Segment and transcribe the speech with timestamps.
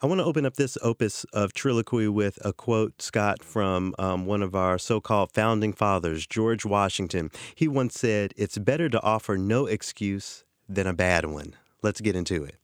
[0.00, 4.26] I want to open up this opus of Trilloquy with a quote, Scott, from um,
[4.26, 7.32] one of our so called founding fathers, George Washington.
[7.56, 11.56] He once said, It's better to offer no excuse than a bad one.
[11.82, 12.54] Let's get into it.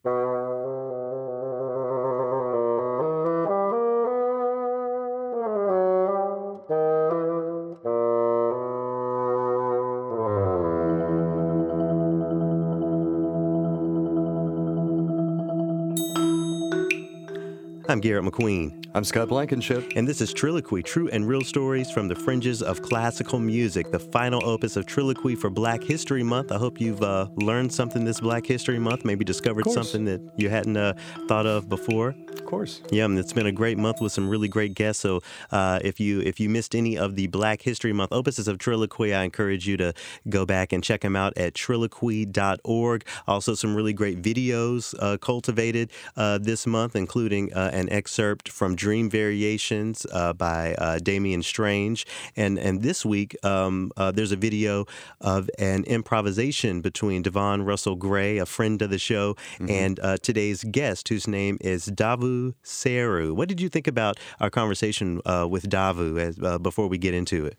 [17.95, 18.84] I'm Garrett McQueen.
[18.97, 19.91] I'm Scott Blankenship.
[19.97, 23.99] And this is Trilloquy, true and real stories from the fringes of classical music, the
[23.99, 26.53] final opus of Trilloquy for Black History Month.
[26.53, 30.49] I hope you've uh, learned something this Black History Month, maybe discovered something that you
[30.49, 30.93] hadn't uh,
[31.27, 32.15] thought of before.
[32.33, 32.83] Of course.
[32.93, 35.03] Yeah, it's been a great month with some really great guests.
[35.03, 38.59] So uh, if you if you missed any of the Black History Month opuses of
[38.59, 39.93] Trilloquy, I encourage you to
[40.29, 43.05] go back and check them out at trilloquy.org.
[43.27, 48.77] Also, some really great videos uh, cultivated uh, this month, including uh, an excerpt from
[48.85, 52.07] Dream Variations uh, by uh, Damian Strange.
[52.37, 54.85] And, and this week, um, uh, there's a video
[55.23, 59.71] of an improvisation between Devon Russell Gray, a friend of the show, mm-hmm.
[59.71, 63.33] and uh, today's guest, whose name is Davu Seru.
[63.33, 67.15] What did you think about our conversation uh, with Davu as, uh, before we get
[67.15, 67.57] into it?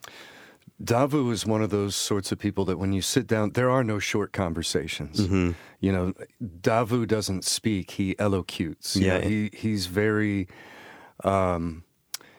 [0.83, 3.83] Davu is one of those sorts of people that when you sit down, there are
[3.83, 5.22] no short conversations.
[5.22, 5.52] Mm-hmm.
[5.80, 6.13] You know,
[6.44, 8.95] Davu doesn't speak; he elocutes.
[8.95, 10.47] yeah, know, he he's very
[11.26, 11.84] um,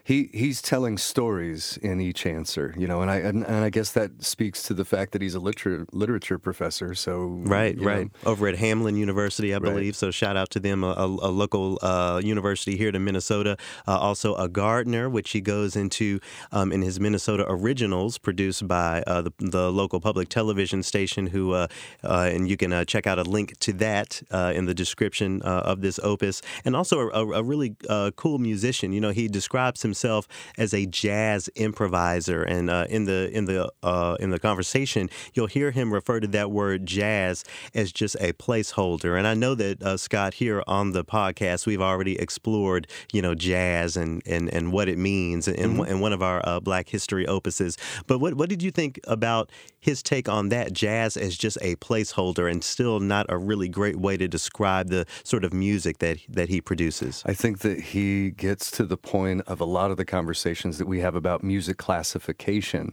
[0.06, 3.90] he he's telling stories in each answer, you know, and I and, and, I guess
[3.90, 6.94] that speaks to the fact that he's a literature literature professor.
[6.94, 8.30] So right, right, know.
[8.30, 9.86] over at Hamline University, I believe.
[9.88, 9.94] Right.
[9.96, 13.56] So shout out to them, a, a, a local uh, university here to Minnesota.
[13.88, 16.20] Uh, also a gardener, which he goes into
[16.52, 21.26] um, in his Minnesota Originals, produced by uh, the, the local public television station.
[21.26, 21.66] Who uh,
[22.04, 24.22] uh, and you can uh, check out a link to that
[24.54, 27.74] in the description of this opus, and also a, a really
[28.14, 28.92] cool musician.
[28.92, 33.46] You know, he describes himself himself as a jazz improviser, and uh, in the in
[33.46, 38.14] the uh, in the conversation, you'll hear him refer to that word jazz as just
[38.16, 39.16] a placeholder.
[39.16, 43.34] And I know that uh, Scott here on the podcast, we've already explored you know
[43.34, 45.90] jazz and and, and what it means in, mm-hmm.
[45.90, 47.78] in one of our uh, Black History opuses.
[48.06, 51.76] But what what did you think about his take on that jazz as just a
[51.76, 56.18] placeholder and still not a really great way to describe the sort of music that
[56.28, 57.22] that he produces?
[57.24, 60.78] I think that he gets to the point of a lot lot of the conversations
[60.78, 62.92] that we have about music classification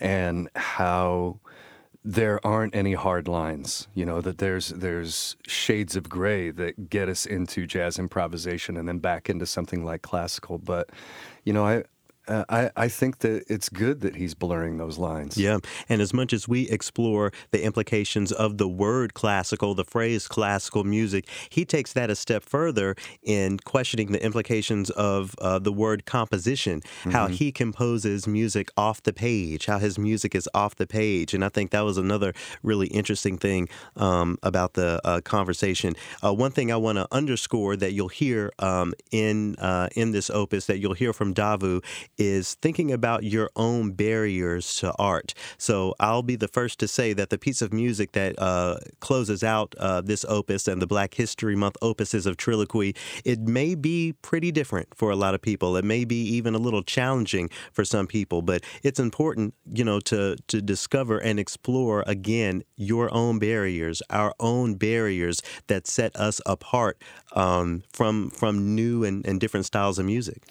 [0.00, 1.38] and how
[2.02, 7.10] there aren't any hard lines you know that there's there's shades of gray that get
[7.10, 10.56] us into jazz improvisation and then back into something like classical.
[10.56, 10.88] But
[11.44, 11.84] you know i
[12.30, 15.36] uh, I, I think that it's good that he's blurring those lines.
[15.36, 15.58] Yeah.
[15.88, 20.84] And as much as we explore the implications of the word classical, the phrase classical
[20.84, 26.06] music, he takes that a step further in questioning the implications of uh, the word
[26.06, 27.10] composition, mm-hmm.
[27.10, 31.34] how he composes music off the page, how his music is off the page.
[31.34, 35.94] And I think that was another really interesting thing um, about the uh, conversation.
[36.24, 40.30] Uh, one thing I want to underscore that you'll hear um, in, uh, in this
[40.30, 41.82] opus, that you'll hear from Davu,
[42.20, 45.34] is thinking about your own barriers to art.
[45.58, 49.42] So I'll be the first to say that the piece of music that uh, closes
[49.42, 54.14] out uh, this opus and the Black History Month opuses of Trilloquy, it may be
[54.20, 55.76] pretty different for a lot of people.
[55.76, 59.98] It may be even a little challenging for some people, but it's important, you know,
[60.00, 66.40] to to discover and explore again your own barriers, our own barriers that set us
[66.44, 67.02] apart
[67.32, 70.42] um, from from new and, and different styles of music.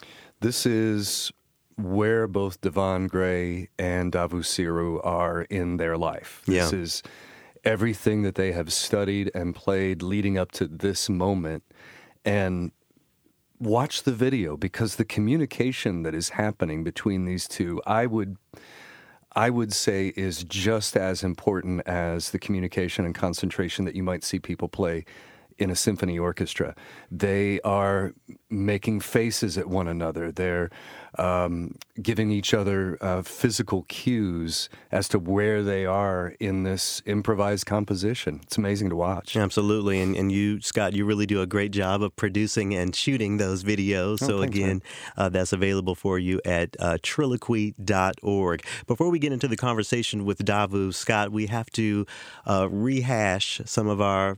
[0.42, 1.32] This is
[1.80, 6.42] where both Devon Gray and Davu Seru are in their life.
[6.46, 7.04] This is
[7.64, 11.64] everything that they have studied and played leading up to this moment.
[12.26, 12.72] And
[13.60, 18.38] watch the video because the communication that is happening between these two, I would.
[19.36, 24.24] I would say is just as important as the communication and concentration that you might
[24.24, 25.06] see people play
[25.60, 26.74] in a symphony orchestra.
[27.12, 28.14] They are
[28.50, 30.32] making faces at one another.
[30.32, 30.72] They're
[31.18, 37.66] um, giving each other uh, physical cues as to where they are in this improvised
[37.66, 38.42] composition.
[38.44, 39.36] It's amazing to watch.
[39.36, 40.02] Absolutely.
[40.02, 43.64] And, and you, Scott, you really do a great job of producing and shooting those
[43.64, 44.22] videos.
[44.24, 44.82] Oh, so, thanks, again,
[45.18, 48.66] uh, that's available for you at uh, trilloquy.org.
[48.88, 52.06] Before we get into the conversation with Davu, Scott, we have to
[52.48, 54.38] uh, rehash some of our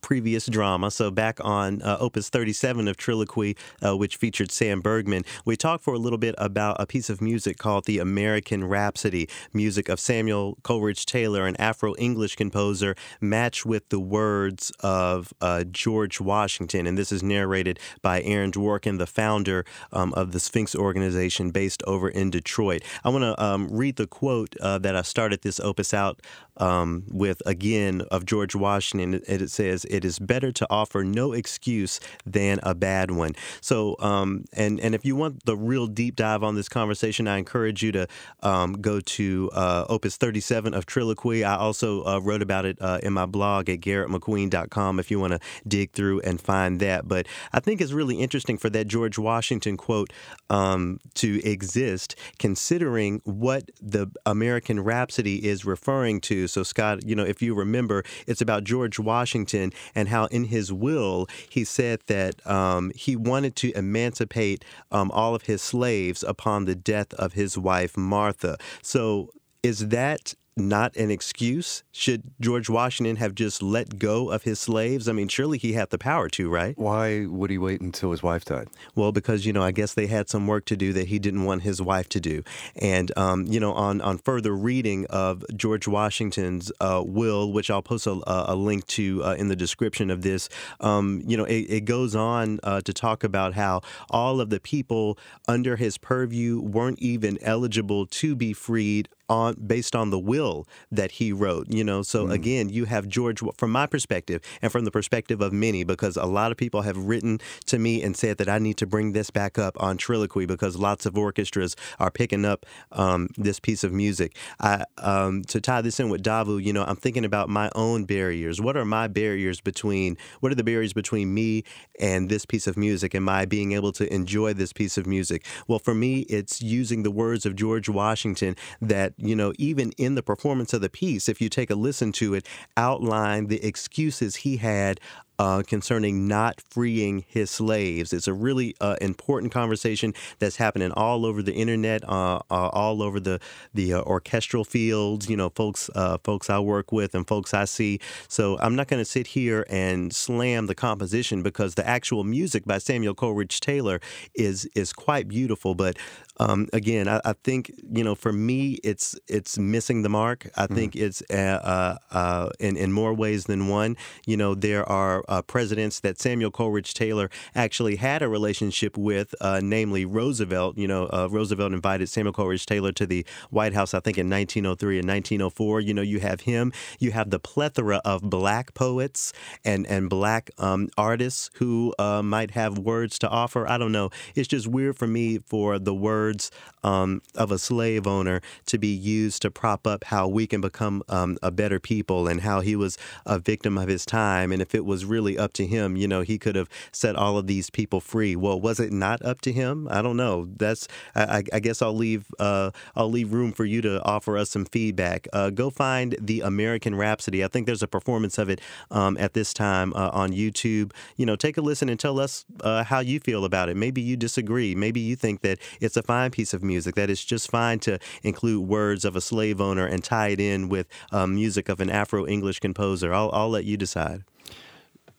[0.00, 0.90] previous drama.
[0.90, 5.24] So, back on uh, Opus 37 of Trilloquy, Trilloquy, uh, which featured Sam Bergman.
[5.44, 9.28] We talked for a little bit about a piece of music called the American Rhapsody,
[9.52, 15.64] music of Samuel Coleridge Taylor, an Afro English composer, matched with the words of uh,
[15.64, 16.86] George Washington.
[16.86, 21.82] And this is narrated by Aaron Dworkin, the founder um, of the Sphinx organization based
[21.86, 22.82] over in Detroit.
[23.04, 26.20] I want to um, read the quote uh, that I started this opus out
[26.60, 29.20] um, with again of George Washington.
[29.26, 34.44] It, says, "It is better to offer no excuse than a bad one." So, um,
[34.52, 37.92] and and if you want the real deep dive on this conversation, I encourage you
[37.92, 38.06] to
[38.42, 41.44] um, go to uh, Opus 37 of Trilloquy.
[41.44, 45.32] I also uh, wrote about it uh, in my blog at garrettmcqueen.com if you want
[45.32, 47.08] to dig through and find that.
[47.08, 50.12] But I think it's really interesting for that George Washington quote
[50.48, 56.48] um, to exist, considering what the American Rhapsody is referring to.
[56.50, 60.72] So, Scott, you know, if you remember, it's about George Washington and how in his
[60.72, 66.64] will he said that um, he wanted to emancipate um, all of his slaves upon
[66.64, 68.56] the death of his wife, Martha.
[68.82, 69.30] So,
[69.62, 71.82] is that not an excuse?
[71.92, 75.08] Should George Washington have just let go of his slaves?
[75.08, 76.76] I mean, surely he had the power to, right?
[76.76, 78.68] Why would he wait until his wife died?
[78.94, 81.44] Well, because you know, I guess they had some work to do that he didn't
[81.44, 82.42] want his wife to do.
[82.76, 87.82] And um, you know, on on further reading of George Washington's uh, will, which I'll
[87.82, 90.48] post a, a link to uh, in the description of this,
[90.80, 93.80] um, you know, it, it goes on uh, to talk about how
[94.10, 95.18] all of the people
[95.48, 101.12] under his purview weren't even eligible to be freed on based on the will that
[101.12, 101.68] he wrote.
[101.70, 102.32] You know, so mm.
[102.32, 106.26] again, you have George from my perspective and from the perspective of many, because a
[106.26, 109.30] lot of people have written to me and said that I need to bring this
[109.30, 113.92] back up on Trilloquy because lots of orchestras are picking up um, this piece of
[113.92, 114.36] music.
[114.58, 118.04] I, um, to tie this in with Davu, you know, I'm thinking about my own
[118.04, 118.60] barriers.
[118.60, 120.18] What are my barriers between?
[120.40, 121.62] What are the barriers between me
[122.00, 123.14] and this piece of music?
[123.14, 125.46] Am I being able to enjoy this piece of music?
[125.68, 130.14] Well, for me, it's using the words of George Washington that you know, even in
[130.14, 132.46] the performance of the piece, if you take a listen to it,
[132.76, 135.00] outline the excuses he had
[135.40, 138.12] uh, concerning not freeing his slaves.
[138.12, 143.02] It's a really uh, important conversation that's happening all over the internet, uh, uh all
[143.02, 143.40] over the
[143.72, 145.30] the uh, orchestral fields.
[145.30, 148.00] You know, folks uh, folks I work with and folks I see.
[148.28, 152.66] So I'm not going to sit here and slam the composition because the actual music
[152.66, 153.98] by Samuel Coleridge Taylor
[154.34, 155.74] is is quite beautiful.
[155.74, 155.96] But
[156.40, 160.48] um, again, I, I, think you know, for me, it's it's missing the mark.
[160.56, 160.74] I mm-hmm.
[160.74, 163.96] think it's uh, uh, in in more ways than one.
[164.26, 169.34] You know, there are uh, presidents that Samuel Coleridge Taylor actually had a relationship with,
[169.40, 170.76] uh, namely Roosevelt.
[170.76, 174.28] You know, uh, Roosevelt invited Samuel Coleridge Taylor to the White House, I think, in
[174.28, 175.80] 1903 and 1904.
[175.80, 176.72] You know, you have him.
[176.98, 179.32] You have the plethora of black poets
[179.64, 183.68] and and black um, artists who uh, might have words to offer.
[183.68, 184.10] I don't know.
[184.34, 186.50] It's just weird for me for the words
[186.82, 191.02] um, of a slave owner to be used to prop up how we can become
[191.08, 194.52] um, a better people and how he was a victim of his time.
[194.52, 197.38] And if it was really up to him, you know, he could have set all
[197.38, 198.36] of these people free.
[198.36, 199.88] Well, was it not up to him?
[199.90, 200.48] I don't know.
[200.56, 204.50] That's I, I guess I'll leave uh, I'll leave room for you to offer us
[204.50, 205.28] some feedback.
[205.32, 207.44] Uh, go find the American Rhapsody.
[207.44, 210.92] I think there's a performance of it um, at this time uh, on YouTube.
[211.16, 213.76] You know, take a listen and tell us uh, how you feel about it.
[213.76, 214.74] Maybe you disagree.
[214.74, 216.94] Maybe you think that it's a fine piece of music.
[216.94, 220.68] That it's just fine to include words of a slave owner and tie it in
[220.68, 223.12] with um, music of an Afro English composer.
[223.12, 224.24] I'll, I'll let you decide.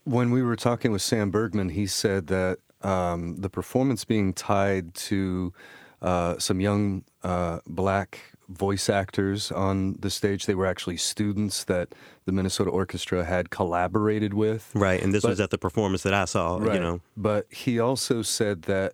[0.03, 4.93] When we were talking with Sam Bergman, he said that um, the performance being tied
[4.95, 5.53] to
[6.01, 10.45] uh, some young uh, black voice actors on the stage.
[10.45, 11.93] They were actually students that
[12.25, 14.71] the Minnesota Orchestra had collaborated with.
[14.73, 16.57] Right, and this but, was at the performance that I saw.
[16.57, 18.93] Right, you know, but he also said that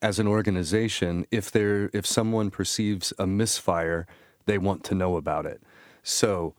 [0.00, 4.06] as an organization, if there if someone perceives a misfire,
[4.46, 5.62] they want to know about it.
[6.02, 6.54] So,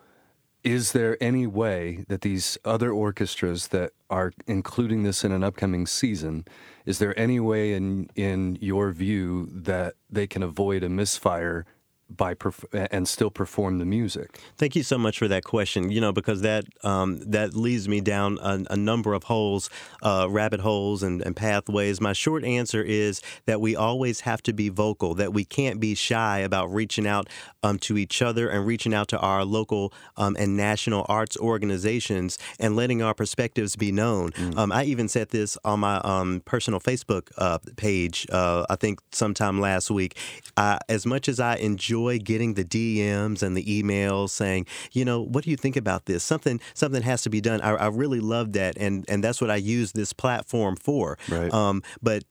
[0.65, 5.85] is there any way that these other orchestras that are including this in an upcoming
[5.85, 6.43] season,
[6.87, 11.65] is there any way in in your view that they can avoid a misfire
[12.09, 14.39] by perf- and still perform the music?
[14.57, 15.89] Thank you so much for that question.
[15.89, 19.69] You know, because that um, that leads me down a, a number of holes,
[20.03, 21.99] uh, rabbit holes, and, and, pathways.
[21.99, 25.15] My short answer is that we always have to be vocal.
[25.15, 27.27] That we can't be shy about reaching out
[27.63, 32.37] um, to each other and reaching out to our local um, and national arts organizations
[32.59, 34.31] and letting our perspectives be known.
[34.31, 34.57] Mm.
[34.57, 38.27] Um, I even said this on my um, personal Facebook uh, page.
[38.31, 40.15] Uh, I think sometime last week.
[40.57, 45.21] as much as I enjoy enjoy getting the DMs and the emails saying, you know,
[45.21, 46.23] what do you think about this?
[46.23, 47.61] Something something has to be done.
[47.61, 51.17] I, I really love that, and and that's what I use this platform for.
[51.29, 51.53] Right.
[51.53, 52.23] Um, but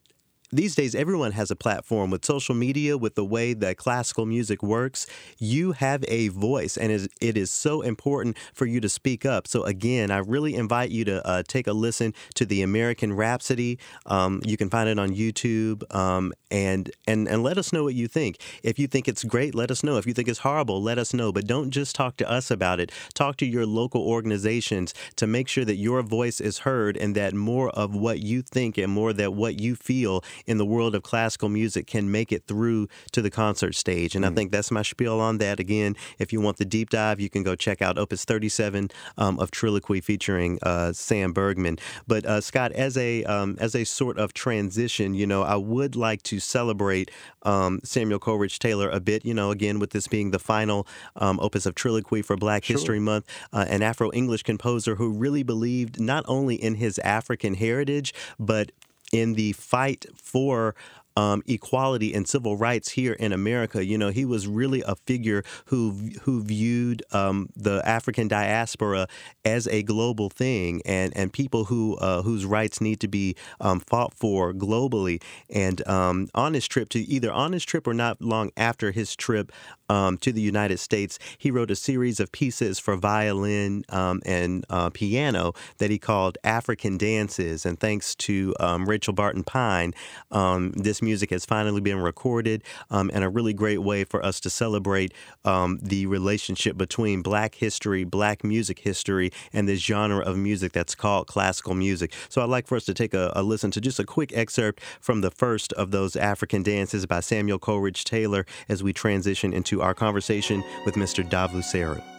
[0.52, 4.62] these days everyone has a platform with social media with the way that classical music
[4.62, 5.06] works.
[5.38, 9.46] You have a voice and it is so important for you to speak up.
[9.48, 13.78] So again i really invite you to uh, take a listen to the american rhapsody.
[14.06, 17.94] Um, you can find it on youtube um, and and and let us know what
[17.94, 18.38] you think.
[18.62, 19.96] If you think it's great let us know.
[19.96, 21.32] If you think it's horrible let us know.
[21.32, 22.92] But don't just talk to us about it.
[23.14, 27.34] Talk to your local organizations to make sure that your voice is heard and that
[27.34, 31.02] more of what you think and more that what you feel in the world of
[31.02, 34.14] classical music can make it through to the concert stage.
[34.14, 34.30] And mm.
[34.30, 35.60] I think that's my spiel on that.
[35.60, 39.38] Again, if you want the deep dive, you can go check out Opus 37 um,
[39.38, 41.78] of Trilloquy featuring uh, Sam Bergman.
[42.06, 45.96] But uh, Scott, as a um, as a sort of transition, you know, I would
[45.96, 47.10] like to celebrate
[47.42, 49.24] um, Samuel Coleridge Taylor a bit.
[49.24, 50.86] You know, again with this being the final
[51.16, 52.76] um, opus of Trilloquy for Black sure.
[52.76, 57.54] History Month, uh, an Afro English composer who really believed not only in his African
[57.54, 58.72] heritage but
[59.14, 60.74] in the fight for
[61.16, 63.84] um, equality and civil rights here in America.
[63.84, 69.06] You know, he was really a figure who who viewed um, the African diaspora
[69.44, 73.80] as a global thing and and people who uh, whose rights need to be um,
[73.80, 75.22] fought for globally.
[75.48, 79.14] And um, on his trip to either on his trip or not long after his
[79.14, 79.52] trip
[79.88, 84.64] um, to the United States, he wrote a series of pieces for violin um, and
[84.70, 87.66] uh, piano that he called African Dances.
[87.66, 88.54] And thanks to
[88.86, 89.92] Rachel Barton Pine,
[90.30, 94.50] this music has finally been recorded, um, and a really great way for us to
[94.50, 95.12] celebrate
[95.44, 100.94] um, the relationship between Black history, Black music history, and this genre of music that's
[100.94, 102.12] called classical music.
[102.28, 104.82] So I'd like for us to take a, a listen to just a quick excerpt
[105.00, 109.82] from the first of those African dances by Samuel Coleridge Taylor as we transition into
[109.82, 111.28] our conversation with Mr.
[111.28, 112.13] Davu Seru.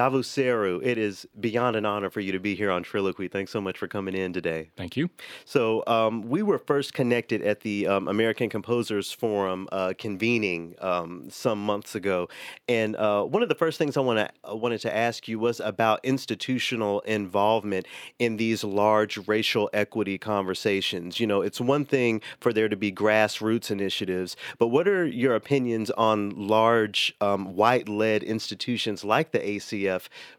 [0.00, 3.30] Davu Seru, it is beyond an honor for you to be here on Trilloquy.
[3.30, 4.70] Thanks so much for coming in today.
[4.74, 5.10] Thank you.
[5.44, 11.28] So, um, we were first connected at the um, American Composers Forum uh, convening um,
[11.28, 12.30] some months ago,
[12.66, 15.60] and uh, one of the first things I want to wanted to ask you was
[15.60, 17.84] about institutional involvement
[18.18, 21.20] in these large racial equity conversations.
[21.20, 25.34] You know, it's one thing for there to be grassroots initiatives, but what are your
[25.34, 29.46] opinions on large um, white-led institutions like the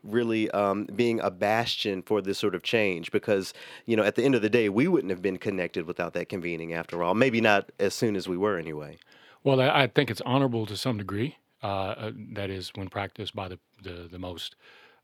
[0.04, 3.54] Really um, being a bastion for this sort of change because,
[3.86, 6.30] you know, at the end of the day, we wouldn't have been connected without that
[6.30, 7.14] convening after all.
[7.14, 8.98] Maybe not as soon as we were anyway.
[9.44, 11.38] Well, I think it's honorable to some degree.
[11.64, 14.56] Uh, uh, that is, when practiced by the, the, the most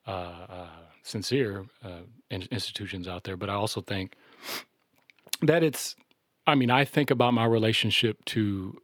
[0.07, 0.67] uh, uh
[1.03, 3.37] sincere uh, institutions out there.
[3.37, 4.15] But I also think
[5.41, 5.95] that it's,
[6.45, 8.77] I mean, I think about my relationship to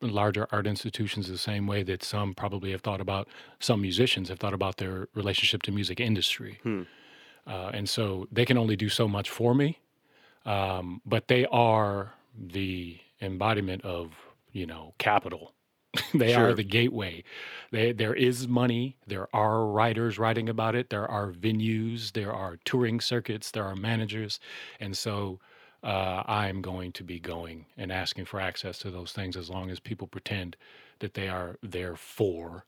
[0.00, 3.28] larger art institutions the same way that some probably have thought about
[3.60, 6.58] some musicians have thought about their relationship to music industry.
[6.62, 6.82] Hmm.
[7.46, 9.78] uh, and so they can only do so much for me
[10.48, 14.12] um, but they are the embodiment of
[14.52, 15.54] you know capital.
[16.14, 16.50] They sure.
[16.50, 17.24] are the gateway.
[17.72, 18.96] They, there is money.
[19.06, 20.90] There are writers writing about it.
[20.90, 22.12] There are venues.
[22.12, 23.50] There are touring circuits.
[23.50, 24.38] There are managers.
[24.80, 25.40] And so
[25.82, 29.70] uh, I'm going to be going and asking for access to those things as long
[29.70, 30.56] as people pretend
[30.98, 32.64] that they are there for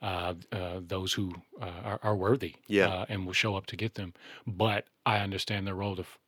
[0.00, 2.86] uh, uh, those who uh, are, are, worthy yeah.
[2.86, 4.14] Uh, and will show up to get them.
[4.46, 6.18] But I understand their role to f-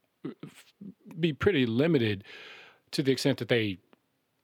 [0.45, 0.65] f-
[1.21, 2.25] be pretty limited
[2.91, 3.79] to the extent that they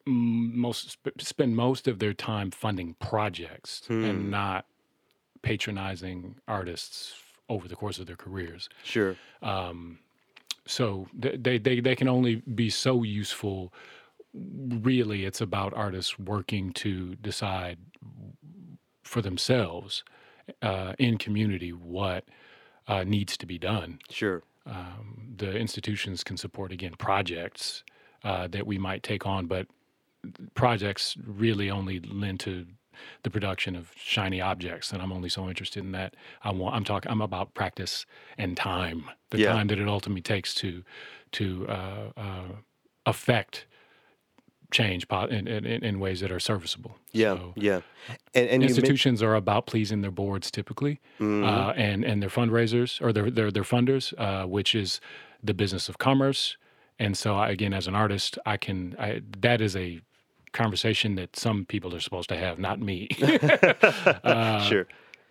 [0.06, 4.04] most sp- spend most of their time funding projects hmm.
[4.04, 4.66] and not
[5.42, 7.14] patronizing artists
[7.48, 8.68] over the course of their careers.
[8.84, 9.16] Sure.
[9.42, 9.98] Um,
[10.66, 13.72] so they, they, they can only be so useful.
[14.34, 17.78] Really, it's about artists working to decide
[19.02, 20.04] for themselves
[20.62, 22.24] uh, in community what
[22.88, 23.98] uh, needs to be done.
[24.10, 24.42] Sure.
[24.66, 27.84] Um, the institutions can support, again, projects
[28.24, 29.66] uh, that we might take on, but
[30.54, 32.66] projects really only lend to
[33.22, 36.14] the production of shiny objects, and I'm only so interested in that.
[36.42, 37.10] I want, I'm talking.
[37.10, 38.06] I'm about practice
[38.38, 39.52] and time, the yeah.
[39.52, 40.82] time that it ultimately takes to
[41.32, 42.48] to uh, uh,
[43.04, 43.66] affect
[44.72, 46.96] change in, in, in, ways that are serviceable.
[47.12, 47.80] Yeah, so, yeah.
[48.34, 51.44] And, and institutions are about pleasing their boards typically, mm-hmm.
[51.44, 55.00] uh, and and their fundraisers or their their, their funders, uh, which is
[55.42, 56.56] the business of commerce.
[56.98, 60.00] And so, I, again, as an artist, I can, I, that is a
[60.56, 63.08] conversation that some people are supposed to have, not me.
[64.24, 64.86] uh, sure.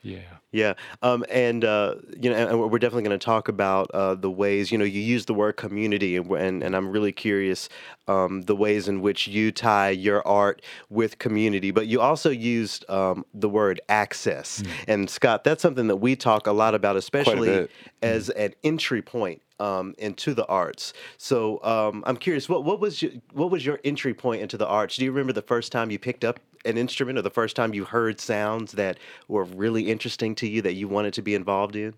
[0.06, 0.20] Yeah.
[0.56, 4.32] Yeah, um, and uh, you know, and we're definitely going to talk about uh, the
[4.32, 4.72] ways.
[4.72, 7.68] You know, you use the word community, and and, and I'm really curious
[8.08, 11.72] um, the ways in which you tie your art with community.
[11.72, 14.70] But you also used um, the word access, mm.
[14.88, 17.68] and Scott, that's something that we talk a lot about, especially
[18.02, 18.46] as mm.
[18.46, 20.94] an entry point um, into the arts.
[21.18, 24.68] So um, I'm curious, what what was your, what was your entry point into the
[24.68, 24.96] arts?
[24.96, 27.74] Do you remember the first time you picked up an instrument, or the first time
[27.74, 31.76] you heard sounds that were really interesting to you that you wanted to be involved
[31.76, 31.94] in?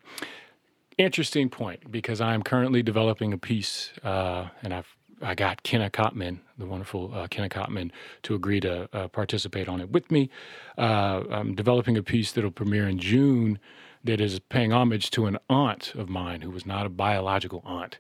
[0.98, 6.42] Interesting point, because I'm currently developing a piece, uh, and I've I got Kenna Cottman,
[6.60, 7.90] the wonderful uh, Kenna Cottman,
[8.22, 10.30] to agree to uh, participate on it with me.
[10.78, 13.58] Uh, I'm developing a piece that'll premiere in June
[14.04, 17.98] that is paying homage to an aunt of mine who was not a biological aunt.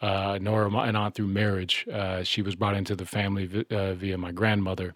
[0.00, 1.86] Uh, nor an aunt through marriage.
[1.90, 4.94] Uh, she was brought into the family vi- uh, via my grandmother,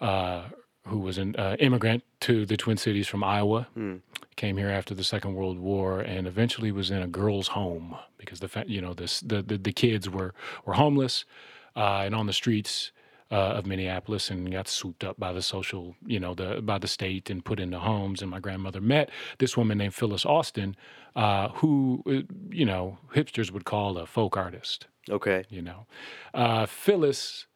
[0.00, 0.44] uh,
[0.86, 3.68] who was an uh, immigrant to the Twin Cities from Iowa.
[3.76, 4.00] Mm.
[4.36, 8.40] Came here after the Second World War, and eventually was in a girls' home because
[8.40, 10.32] the fa- you know the, the the kids were
[10.64, 11.24] were homeless
[11.76, 12.92] uh, and on the streets
[13.30, 16.88] uh, of Minneapolis and got swooped up by the social, you know, the by the
[16.88, 18.22] state and put into homes.
[18.22, 20.76] And my grandmother met this woman named Phyllis Austin,
[21.14, 22.02] uh, who
[22.50, 24.86] you know hipsters would call a folk artist.
[25.10, 25.86] Okay, you know,
[26.34, 27.46] uh, Phyllis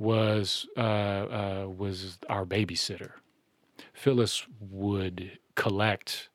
[0.00, 3.12] was uh, uh, was our babysitter.
[3.92, 6.30] Phyllis would collect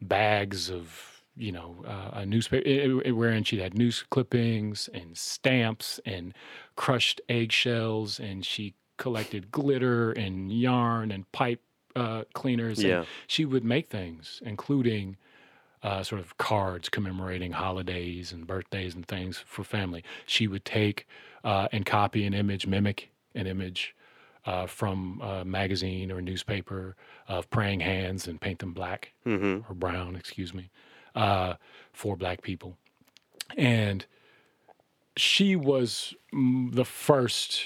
[0.00, 6.32] bags of you know, uh, a newspaper wherein she had news clippings and stamps and
[6.76, 11.60] crushed eggshells, and she collected glitter and yarn and pipe
[11.94, 12.82] uh, cleaners.
[12.82, 13.04] Yeah.
[13.26, 15.18] she would make things, including
[15.82, 20.02] uh, sort of cards commemorating holidays and birthdays and things for family.
[20.24, 21.06] She would take
[21.46, 23.94] uh, and copy an image, mimic an image
[24.44, 26.96] uh, from a magazine or a newspaper
[27.28, 29.70] of praying hands and paint them black mm-hmm.
[29.70, 30.70] or brown, excuse me
[31.16, 31.54] uh,
[31.92, 32.76] for black people.
[33.56, 34.04] And
[35.16, 37.62] she was the first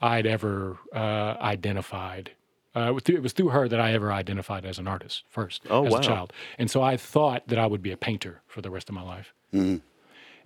[0.00, 2.32] I'd ever uh, identified.
[2.74, 5.92] Uh, it was through her that I ever identified as an artist first oh, as
[5.92, 5.98] wow.
[5.98, 6.32] a child.
[6.58, 9.02] And so I thought that I would be a painter for the rest of my
[9.02, 9.32] life.
[9.52, 9.76] Mm-hmm.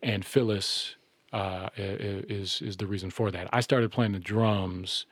[0.02, 0.96] And Phyllis
[1.32, 3.48] uh, is is the reason for that.
[3.52, 5.06] I started playing the drums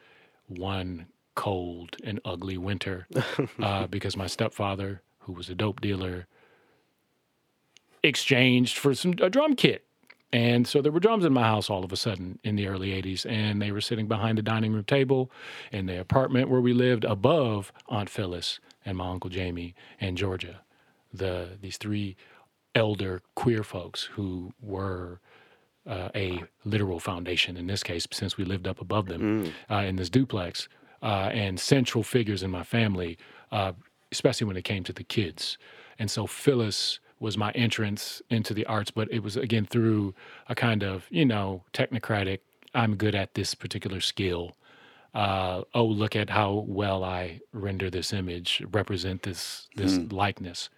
[0.48, 3.06] one cold and ugly winter
[3.62, 6.26] uh, because my stepfather, who was a dope dealer,
[8.02, 9.84] exchanged for some a drum kit.
[10.32, 12.90] And so there were drums in my house all of a sudden in the early
[12.90, 15.28] 80s, and they were sitting behind the dining room table
[15.72, 20.60] in the apartment where we lived above Aunt Phyllis and my Uncle Jamie and Georgia.
[21.12, 22.16] The these three
[22.74, 25.20] elder queer folks who were
[25.86, 29.52] uh, a literal foundation in this case, since we lived up above them mm.
[29.70, 30.68] uh, in this duplex,
[31.02, 33.18] uh, and central figures in my family,
[33.52, 33.72] uh,
[34.12, 35.56] especially when it came to the kids.
[35.98, 40.14] And so Phyllis was my entrance into the arts, but it was again through
[40.48, 42.40] a kind of you know technocratic.
[42.74, 44.56] I'm good at this particular skill.
[45.12, 50.12] Uh, oh, look at how well I render this image, represent this this mm.
[50.12, 50.70] likeness,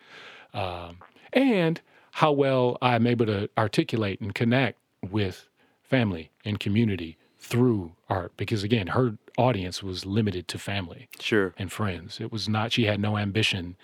[0.55, 0.99] um,
[1.33, 1.81] and
[2.13, 4.79] how well I'm able to articulate and connect
[5.11, 5.49] with
[5.83, 8.33] family and community through art.
[8.37, 12.21] Because again, her audience was limited to family, sure, and friends.
[12.21, 12.73] It was not.
[12.73, 13.77] She had no ambition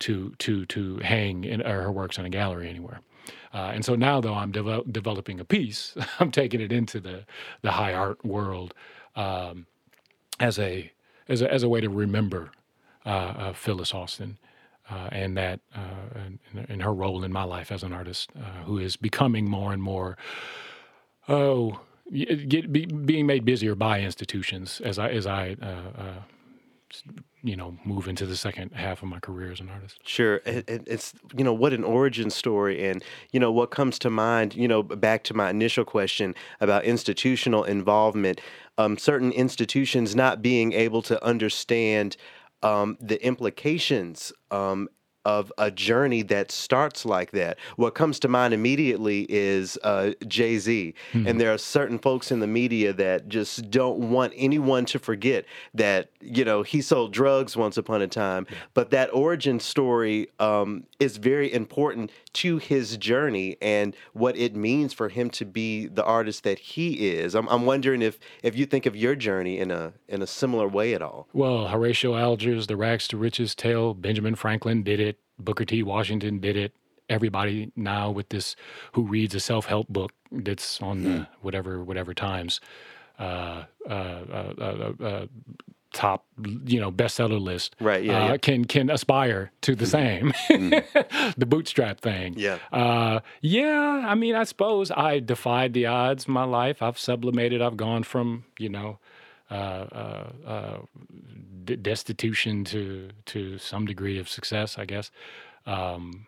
[0.00, 3.00] to to to hang in, her works in a gallery anywhere.
[3.52, 5.96] Uh, and so now, though, I'm developing a piece.
[6.20, 7.24] I'm taking it into the
[7.62, 8.74] the high art world
[9.14, 9.66] um,
[10.40, 10.92] as a
[11.28, 12.50] as a as a way to remember
[13.04, 14.38] uh, uh, Phyllis Austin.
[14.88, 15.80] Uh, and that uh,
[16.14, 19.72] and, and, her role in my life as an artist, uh, who is becoming more
[19.72, 20.16] and more,
[21.28, 21.80] oh,
[22.12, 25.56] get, be, being made busier by institutions as I as I
[27.46, 29.98] you know move into the second half of my career as an artist.
[30.04, 34.54] Sure it's you know what an origin story and you know what comes to mind
[34.54, 38.40] you know back to my initial question about institutional involvement
[38.78, 42.16] um, certain institutions not being able to understand
[42.62, 44.88] um, the implications um,
[45.26, 47.58] of a journey that starts like that.
[47.74, 50.94] What comes to mind immediately is uh, Jay Z.
[51.12, 51.26] Mm-hmm.
[51.26, 55.44] And there are certain folks in the media that just don't want anyone to forget
[55.74, 58.46] that, you know, he sold drugs once upon a time.
[58.72, 64.92] But that origin story um, is very important to his journey and what it means
[64.92, 67.34] for him to be the artist that he is.
[67.34, 70.68] I'm, I'm wondering if, if you think of your journey in a, in a similar
[70.68, 71.26] way at all.
[71.32, 75.15] Well, Horatio Alger's The Rags to Riches tale, Benjamin Franklin did it.
[75.38, 75.82] Booker T.
[75.82, 76.72] Washington did it.
[77.08, 78.56] everybody now with this
[78.92, 81.22] who reads a self-help book that's on the hmm.
[81.40, 82.60] whatever whatever times
[83.18, 85.26] uh, uh, uh, uh
[85.96, 86.26] top
[86.66, 91.34] you know bestseller list right yeah, uh, yeah, can can aspire to the same mm.
[91.38, 96.34] the bootstrap thing yeah uh, yeah i mean i suppose i defied the odds in
[96.34, 98.98] my life i've sublimated i've gone from you know
[99.50, 100.78] uh, uh, uh
[101.66, 105.10] d- destitution to to some degree of success i guess.
[105.66, 106.26] Um,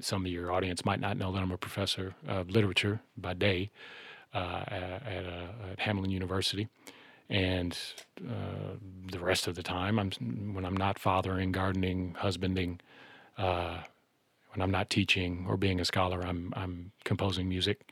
[0.00, 3.70] some of your audience might not know that i'm a professor of literature by day
[4.34, 6.68] uh, at, at, at hamline university.
[7.30, 7.78] And
[8.26, 8.76] uh,
[9.10, 10.10] the rest of the time, I'm
[10.54, 12.80] when I'm not fathering, gardening, husbanding,
[13.36, 13.78] uh,
[14.54, 17.90] when I'm not teaching or being a scholar, I'm I'm composing music.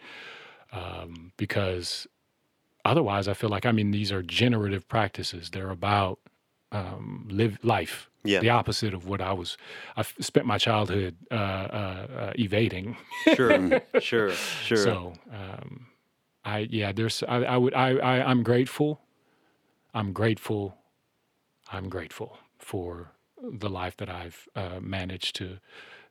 [0.72, 2.06] Um, because
[2.84, 5.50] otherwise, I feel like I mean these are generative practices.
[5.50, 6.18] They're about
[6.72, 8.08] um, live life.
[8.24, 8.40] Yeah.
[8.40, 9.56] The opposite of what I was.
[9.96, 12.96] I spent my childhood uh, uh, uh evading.
[13.34, 14.76] sure, sure, sure.
[14.76, 15.86] So, um,
[16.44, 19.00] I yeah, there's I, I would I, I I'm grateful
[19.96, 20.76] I'm grateful.
[21.72, 25.58] I'm grateful for the life that I've uh, managed to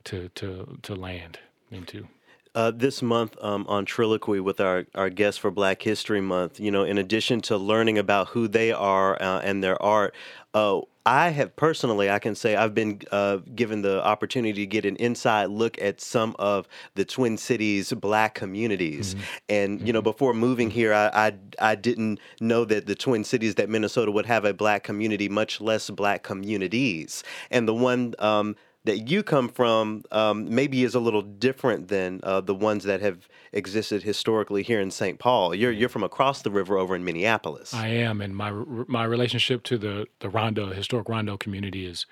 [0.05, 1.37] to to to land
[1.69, 2.07] into.
[2.55, 6.71] Uh, this month um, on Trilloquy with our, our guests for Black History Month, you
[6.71, 10.15] know, in addition to learning about who they are uh, and their art,
[10.53, 14.85] uh, I have personally, I can say, I've been uh, given the opportunity to get
[14.85, 19.13] an inside look at some of the Twin Cities black communities.
[19.13, 19.23] Mm-hmm.
[19.49, 20.05] And, you know, mm-hmm.
[20.05, 24.25] before moving here, I, I, I, didn't know that the Twin Cities, that Minnesota would
[24.25, 27.23] have a black community, much less black communities.
[27.51, 32.19] And the one um, that you come from um, maybe is a little different than
[32.23, 35.19] uh, the ones that have existed historically here in St.
[35.19, 35.53] Paul.
[35.53, 37.73] You're you're from across the river over in Minneapolis.
[37.73, 42.05] I am, and my my relationship to the the Rondo historic Rondo community is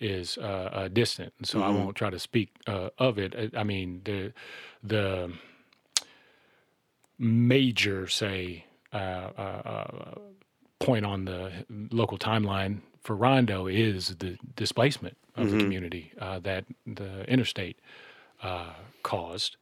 [0.00, 1.68] is uh, uh, distant, so mm-hmm.
[1.68, 3.34] I won't try to speak uh, of it.
[3.36, 4.32] I, I, mean the
[4.82, 5.32] the
[7.18, 10.14] major say uh, uh,
[10.80, 11.52] point on the
[11.90, 15.58] local timeline for Rondo is the displacement of mm-hmm.
[15.58, 17.78] the community uh, that the interstate
[18.42, 19.56] uh, caused.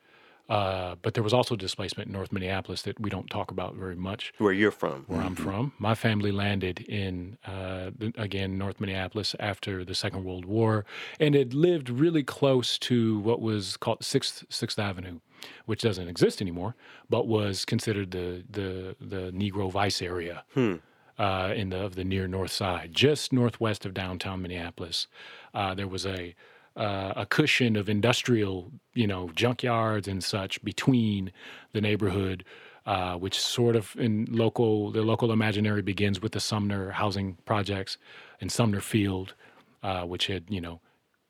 [0.48, 3.94] Uh, but there was also displacement in North Minneapolis that we don't talk about very
[3.94, 4.34] much.
[4.38, 5.04] Where you're from?
[5.06, 5.28] Where mm-hmm.
[5.28, 5.72] I'm from.
[5.78, 10.84] My family landed in uh, again North Minneapolis after the Second World War,
[11.18, 15.20] and it lived really close to what was called Sixth Sixth Avenue,
[15.66, 16.74] which doesn't exist anymore,
[17.08, 20.44] but was considered the the the Negro Vice area.
[20.52, 20.76] Hmm
[21.18, 25.06] uh, in the of the near north side, just northwest of downtown Minneapolis.
[25.54, 26.34] Uh, there was a
[26.74, 31.30] uh, a cushion of industrial, you know, junkyards and such between
[31.72, 32.44] the neighborhood,
[32.86, 37.98] uh, which sort of in local the local imaginary begins with the Sumner housing projects
[38.40, 39.34] and Sumner Field,
[39.82, 40.80] uh, which had you know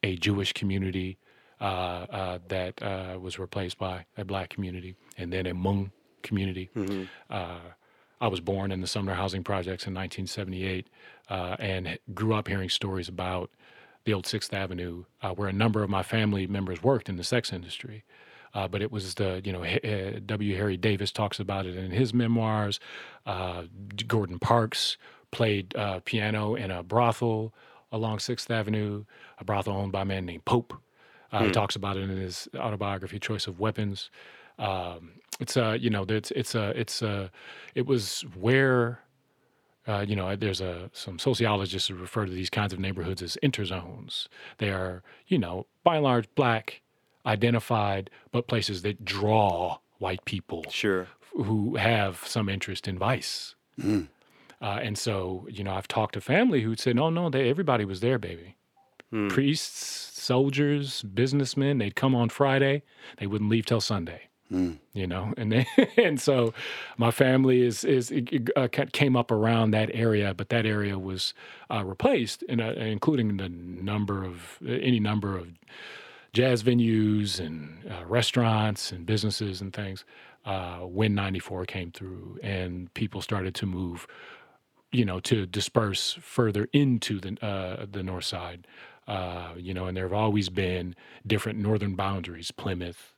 [0.04, 1.18] a Jewish community
[1.60, 2.80] uh, that
[3.20, 5.90] was replaced by a black community, and then a Hmong
[6.22, 6.70] community.
[6.76, 7.04] Mm-hmm.
[8.22, 10.86] I was born in the Sumner Housing Projects in 1978
[11.28, 13.50] uh, and grew up hearing stories about
[14.04, 17.24] the old Sixth Avenue, uh, where a number of my family members worked in the
[17.24, 18.04] sex industry.
[18.54, 20.56] Uh, but it was the, you know, uh, W.
[20.56, 22.80] Harry Davis talks about it in his memoirs.
[23.24, 23.62] Uh,
[24.06, 24.98] Gordon Parks
[25.30, 27.54] played uh, piano in a brothel
[27.90, 29.04] along Sixth Avenue,
[29.38, 30.74] a brothel owned by a man named Pope.
[31.30, 31.44] Hmm.
[31.44, 34.10] He talks about it in his autobiography, Choice of Weapons.
[34.58, 37.30] Um, it's a you know it's it's a it's a
[37.74, 39.00] it was where
[39.86, 43.36] uh, you know there's a some sociologists who refer to these kinds of neighborhoods as
[43.42, 44.28] interzones.
[44.58, 46.82] They are you know by and large black
[47.26, 53.54] identified, but places that draw white people sure who have some interest in vice.
[53.80, 54.08] Mm.
[54.60, 57.84] Uh, and so, you know, I've talked to family who said, no, no, they, everybody
[57.84, 58.56] was there, baby.
[59.12, 59.28] Mm.
[59.28, 62.82] Priests, soldiers, businessmen, they'd come on Friday,
[63.18, 64.28] they wouldn't leave till Sunday.
[64.52, 64.78] Mm.
[64.92, 66.54] You know, and then, and so
[66.98, 68.12] my family is is
[68.56, 71.34] uh, came up around that area, but that area was
[71.70, 75.48] uh, replaced, in a, including the number of any number of
[76.32, 80.04] jazz venues and uh, restaurants and businesses and things.
[80.44, 84.08] Uh, when '94 came through, and people started to move,
[84.92, 88.66] you know, to disperse further into the uh, the north side.
[89.08, 93.11] Uh, you know, and there have always been different northern boundaries: Plymouth,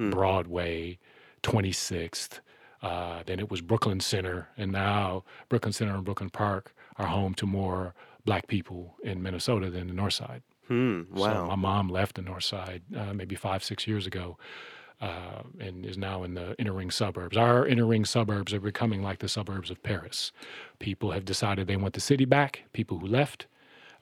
[0.00, 0.10] mm.
[0.10, 0.98] Broadway,
[1.42, 2.40] 26th.
[2.82, 7.34] Uh, then it was Brooklyn Center, and now Brooklyn Center and Brooklyn Park are home
[7.34, 10.42] to more black people in Minnesota than the North Side.
[10.68, 11.32] Hmm, wow.
[11.32, 14.38] So my mom left the North Side uh, maybe five, six years ago.
[15.00, 17.34] Uh, and is now in the inner ring suburbs.
[17.34, 20.30] Our inner ring suburbs are becoming like the suburbs of Paris.
[20.78, 23.46] People have decided they want the city back, people who left.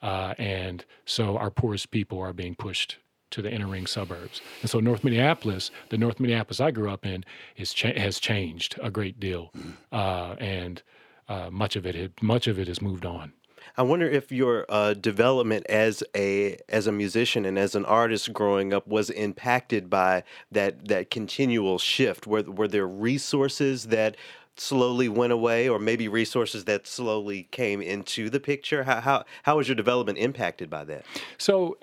[0.01, 2.97] Uh, and so our poorest people are being pushed
[3.31, 4.41] to the inner ring suburbs.
[4.61, 7.23] And so North Minneapolis, the North Minneapolis I grew up in,
[7.57, 9.51] is cha- has changed a great deal,
[9.91, 10.81] uh, and
[11.27, 13.33] uh, much of it much of it has moved on.
[13.77, 18.33] I wonder if your uh, development as a as a musician and as an artist
[18.33, 22.27] growing up was impacted by that that continual shift.
[22.27, 24.17] Were were there resources that
[24.57, 28.83] slowly went away, or maybe resources that slowly came into the picture?
[28.83, 31.05] How how how was your development impacted by that?
[31.37, 31.77] So.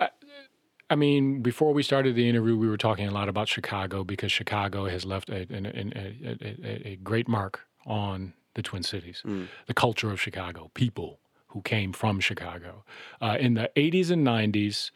[0.89, 4.31] I mean, before we started the interview, we were talking a lot about Chicago because
[4.31, 9.47] Chicago has left a, a, a, a great mark on the Twin Cities, mm.
[9.65, 12.83] the culture of Chicago, people who came from Chicago.
[13.21, 14.91] Uh, in the 80s and 90s,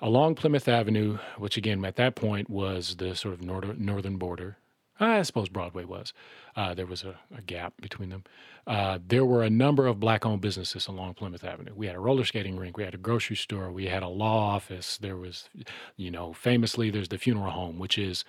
[0.00, 4.58] along Plymouth Avenue, which again at that point was the sort of northern, northern border
[5.00, 6.12] I suppose Broadway was.
[6.56, 8.24] Uh, there was a, a, gap between them.
[8.66, 11.72] Uh, there were a number of black owned businesses along Plymouth Avenue.
[11.74, 14.54] We had a roller skating rink, we had a grocery store, we had a law
[14.54, 14.98] office.
[14.98, 15.48] There was,
[15.96, 18.24] you know, famously, there's the funeral home, which is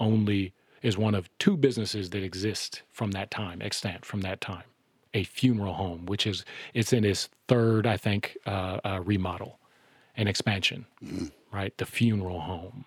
[0.00, 0.52] only
[0.82, 4.64] is one of two businesses that exist from that time, extant from that time.
[5.14, 9.58] A funeral home, which is it's in its third, I think, uh, uh remodel
[10.16, 11.30] and expansion, mm.
[11.52, 11.76] right?
[11.78, 12.84] The funeral home,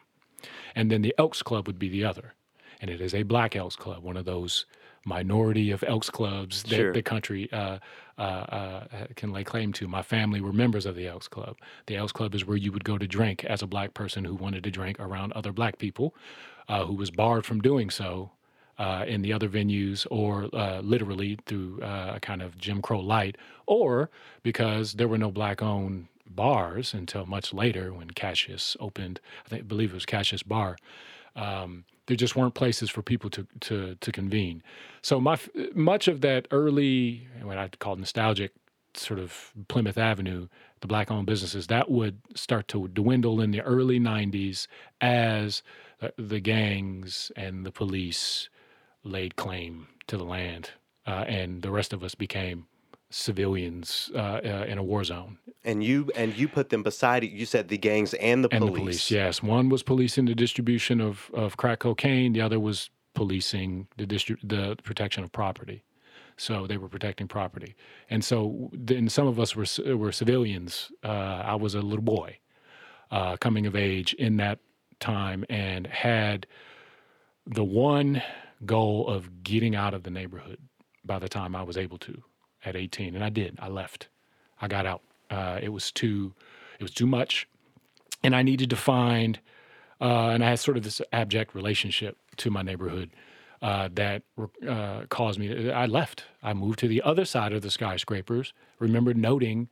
[0.76, 2.36] and then the Elks Club would be the other
[2.82, 4.66] and it is a Black Elks Club, one of those
[5.06, 6.94] minority of Elks clubs that sure.
[6.94, 7.80] the country uh,
[8.18, 9.88] uh, uh, can lay claim to.
[9.88, 11.58] My family were members of the Elks Club.
[11.88, 14.36] The Elks Club is where you would go to drink as a black person who
[14.36, 16.14] wanted to drink around other black people,
[16.68, 18.32] uh, who was barred from doing so.
[18.78, 23.38] Uh, in the other venues, or uh, literally through a kind of Jim Crow light,
[23.68, 24.10] or
[24.42, 29.68] because there were no black owned bars until much later when Cassius opened, I, think,
[29.68, 30.78] believe it was Cassius Bar.
[31.36, 34.64] Um, there just weren't places for people to to to convene.
[35.02, 35.38] So my
[35.74, 38.54] much of that early, what I'd call nostalgic
[38.94, 40.48] sort of Plymouth Avenue,
[40.82, 44.68] the black-owned businesses, that would start to dwindle in the early '90s
[45.00, 45.64] as
[46.18, 48.50] the gangs and the police
[49.04, 50.72] laid claim to the land,
[51.06, 52.66] uh, and the rest of us became
[53.12, 55.38] civilians uh, uh, in a war zone.
[55.64, 57.32] And you and you put them beside it.
[57.32, 58.74] You said the gangs and the and police.
[58.74, 59.44] the police, yes.
[59.44, 62.34] One was policing the distribution of, of crack cocaine.
[62.34, 65.84] The other was policing the distri- the protection of property.
[66.38, 67.76] So they were protecting property.
[68.10, 70.92] And so then some of us were were civilians.
[71.04, 72.40] Uh, I was a little boy,
[73.12, 74.60] uh, coming of age in that
[75.00, 76.48] time, and had
[77.46, 78.24] the one
[78.66, 80.60] goal of getting out of the neighborhood
[81.04, 82.24] by the time I was able to
[82.66, 83.58] at 18, and I did.
[83.60, 84.08] I left.
[84.62, 85.02] I got out.
[85.30, 86.34] Uh, it was too,
[86.80, 87.48] it was too much,
[88.24, 89.40] and I needed to find.
[90.00, 93.12] Uh, and I had sort of this abject relationship to my neighborhood
[93.62, 94.24] uh, that
[94.68, 95.48] uh, caused me.
[95.48, 96.26] To, I left.
[96.42, 98.54] I moved to the other side of the skyscrapers.
[98.80, 99.70] Remember noting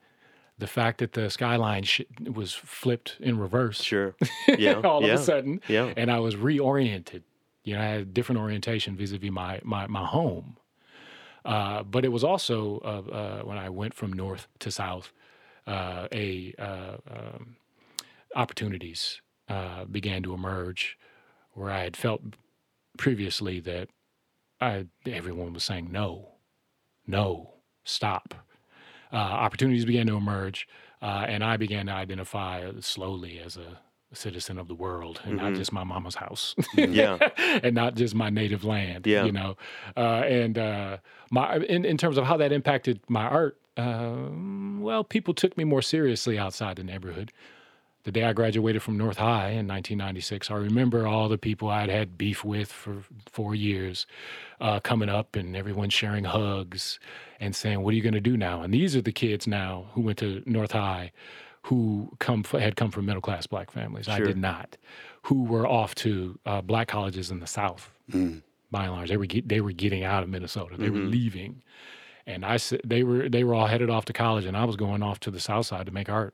[0.59, 3.81] the fact that the skyline sh- was flipped in reverse.
[3.81, 4.15] Sure.
[4.57, 4.81] Yeah.
[4.81, 5.13] all yeah.
[5.13, 5.61] of a sudden.
[5.67, 5.93] Yeah.
[5.95, 7.23] And I was reoriented.
[7.63, 10.57] You know, I had a different orientation vis-a-vis my my my home.
[11.45, 15.11] Uh, but it was also uh, uh, when I went from north to south,
[15.67, 17.55] uh, a uh, um,
[18.35, 19.21] opportunities
[19.91, 20.97] began to emerge
[21.53, 22.21] where I had felt
[22.97, 23.89] previously that
[24.61, 26.35] I, everyone was saying no,
[27.07, 28.35] no, stop.
[29.11, 30.67] opportunities began to emerge,
[31.01, 33.79] and I began to identify slowly as a
[34.13, 35.45] citizen of the world and mm-hmm.
[35.45, 36.55] not just my mama's house.
[36.75, 37.17] yeah.
[37.37, 39.05] and not just my native land.
[39.05, 39.25] Yeah.
[39.25, 39.57] You know.
[39.95, 40.97] Uh, and uh,
[41.31, 44.15] my in, in terms of how that impacted my art, uh,
[44.79, 47.31] well, people took me more seriously outside the neighborhood.
[48.03, 51.89] The day I graduated from North High in 1996, I remember all the people I'd
[51.89, 54.07] had beef with for four years
[54.61, 56.97] uh, coming up and everyone sharing hugs
[57.41, 58.61] and saying, What are you going to do now?
[58.61, 61.11] And these are the kids now who went to North High
[61.69, 64.05] who come had come from middle class black families.
[64.05, 64.15] Sure.
[64.15, 64.75] I did not.
[65.23, 67.91] Who were off to uh, black colleges in the South.
[68.11, 68.41] Mm.
[68.71, 70.77] By and large, they were get, they were getting out of Minnesota.
[70.77, 70.95] They mm-hmm.
[70.95, 71.61] were leaving,
[72.25, 74.77] and I said they were they were all headed off to college, and I was
[74.77, 76.33] going off to the South Side to make art.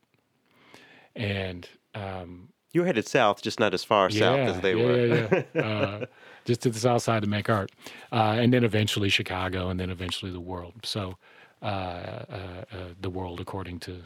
[1.15, 4.85] And um, you were headed south, just not as far yeah, south as they yeah,
[4.85, 5.05] were.
[5.05, 5.61] Yeah, yeah.
[5.65, 6.05] uh,
[6.43, 7.71] just to the south side to make art,
[8.11, 10.73] uh, and then eventually Chicago, and then eventually the world.
[10.83, 11.17] So,
[11.61, 14.03] uh, uh, uh the world according to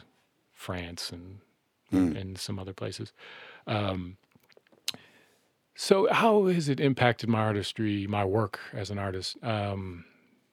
[0.60, 1.38] France and
[1.90, 2.20] mm.
[2.20, 3.12] and some other places.
[3.66, 4.18] Um,
[5.74, 9.36] so, how has it impacted my artistry, my work as an artist?
[9.42, 10.04] Um,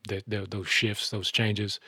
[0.07, 1.81] that those shifts, those changes.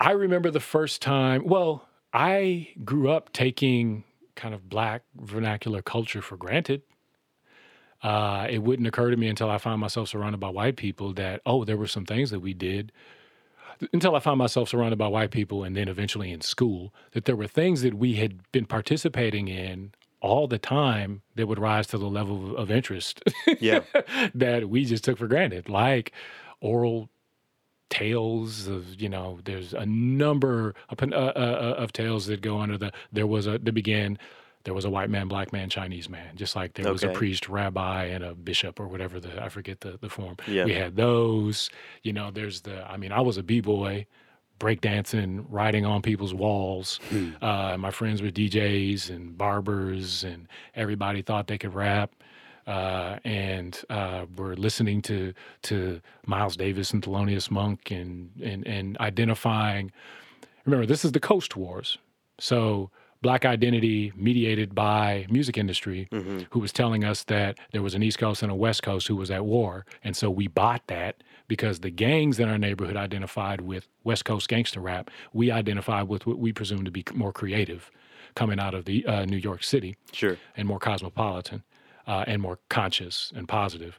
[0.00, 1.44] I remember the first time.
[1.44, 6.82] Well, I grew up taking kind of black vernacular culture for granted.
[8.02, 11.42] Uh, it wouldn't occur to me until I found myself surrounded by white people that
[11.44, 12.92] oh, there were some things that we did
[13.92, 17.36] until I found myself surrounded by white people and then eventually in school, that there
[17.36, 21.98] were things that we had been participating in all the time that would rise to
[21.98, 23.22] the level of interest
[23.60, 23.80] yeah.
[24.34, 26.12] that we just took for granted, like
[26.60, 27.10] oral
[27.90, 32.58] tales of you know there's a number of, uh, uh, uh, of tales that go
[32.58, 34.18] under the there was a that began
[34.64, 37.48] there was a white man, black man, Chinese man, just like there was a priest,
[37.48, 40.36] rabbi, and a bishop or whatever the I forget the the form.
[40.46, 40.64] Yeah.
[40.64, 41.70] We had those.
[42.02, 44.06] You know, there's the I mean, I was a b boy,
[44.58, 46.98] breakdancing, riding on people's walls.
[47.10, 47.30] Hmm.
[47.42, 52.12] Uh, my friends were DJs and barbers, and everybody thought they could rap.
[52.66, 58.96] Uh, and uh, we're listening to to Miles Davis and Thelonious Monk and and and
[58.98, 59.92] identifying.
[60.64, 61.98] Remember, this is the Coast Wars,
[62.38, 62.90] so
[63.24, 66.40] black identity mediated by music industry mm-hmm.
[66.50, 69.16] who was telling us that there was an east coast and a west coast who
[69.16, 69.86] was at war.
[70.04, 74.46] And so we bought that because the gangs in our neighborhood identified with west coast
[74.46, 75.10] gangster rap.
[75.32, 77.90] We identified with what we presume to be more creative
[78.36, 80.36] coming out of the uh, new york city sure.
[80.54, 81.62] and more cosmopolitan
[82.06, 83.98] uh, and more conscious and positive.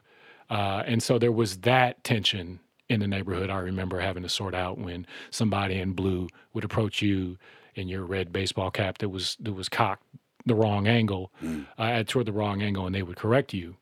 [0.50, 3.50] Uh, and so there was that tension in the neighborhood.
[3.50, 7.38] I remember having to sort out when somebody in blue would approach you
[7.76, 10.02] in your red baseball cap that was that was cocked
[10.46, 11.66] the wrong angle, mm.
[11.76, 13.76] uh, toward the wrong angle, and they would correct you.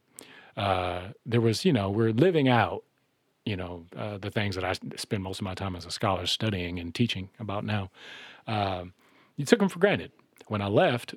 [0.57, 2.85] Uh, there was, you know, we're living out,
[3.45, 6.27] you know, uh, the things that I spend most of my time as a scholar
[6.27, 7.91] studying and teaching about now.
[8.47, 8.95] Um,
[9.37, 10.13] you took them for granted.
[10.49, 11.15] When I left,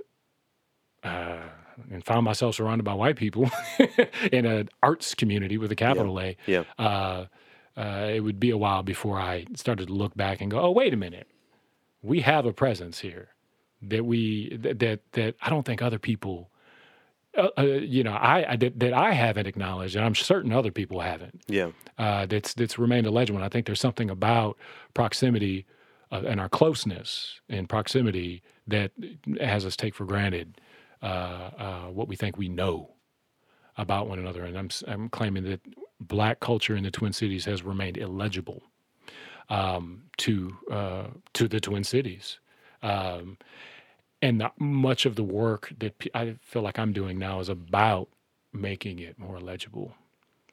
[1.03, 1.37] uh,
[1.91, 3.49] and found myself surrounded by white people
[4.31, 6.27] in an arts community with a capital yeah.
[6.27, 6.35] A.
[6.51, 6.63] Yeah.
[6.77, 7.25] Uh,
[7.77, 10.71] uh, it would be a while before I started to look back and go, "Oh,
[10.71, 11.27] wait a minute
[12.01, 13.29] we have a presence here
[13.81, 16.49] that we that that, that I don't think other people.
[17.37, 20.71] Uh, uh, you know, I, I that, that, I haven't acknowledged, and I'm certain other
[20.71, 21.41] people haven't.
[21.47, 23.37] Yeah, uh, that's that's remained illegible.
[23.37, 24.57] And I think there's something about
[24.95, 25.65] proximity
[26.11, 28.91] uh, and our closeness and proximity that
[29.39, 30.59] has us take for granted
[31.03, 32.93] uh, uh, what we think we know
[33.77, 34.43] about one another.
[34.43, 35.61] And I'm I'm claiming that
[35.99, 38.63] black culture in the Twin Cities has remained illegible
[39.49, 42.39] um, to uh, to the Twin Cities.
[42.81, 43.37] Um,
[44.21, 48.09] and the, much of the work that I feel like I'm doing now is about
[48.51, 49.93] making it more legible.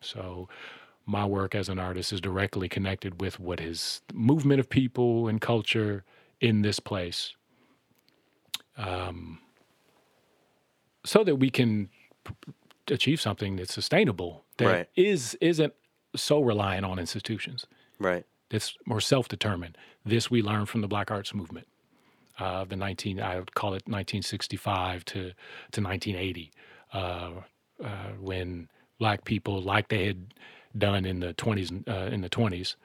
[0.00, 0.48] So
[1.06, 5.40] my work as an artist is directly connected with what is movement of people and
[5.40, 6.04] culture
[6.40, 7.34] in this place.
[8.76, 9.38] Um,
[11.06, 11.88] so that we can
[12.24, 12.34] p-
[12.88, 14.88] achieve something that's sustainable that right.
[14.96, 15.72] is isn't
[16.16, 17.66] so reliant on institutions.
[17.98, 19.76] Right that's more self-determined.
[20.06, 21.66] This we learned from the Black Arts Movement,
[22.38, 25.32] uh, the 19 I would call it 1965 to
[25.72, 26.52] to 1980,
[26.92, 27.30] uh,
[27.82, 27.88] uh,
[28.20, 28.68] when
[29.00, 30.34] black people, like they had
[30.78, 32.76] done in the 20s uh, in the 20s,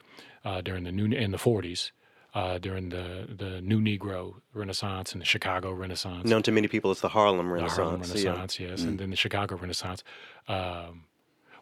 [0.43, 1.91] uh, during the new in the 40s.
[2.31, 6.91] Uh, during the, the New Negro Renaissance and the Chicago Renaissance, known to many people
[6.91, 7.75] as the Harlem Renaissance.
[7.75, 8.67] The Harlem Renaissance, yeah.
[8.67, 10.03] yes, mm and then the Chicago Renaissance.
[10.47, 11.05] Um,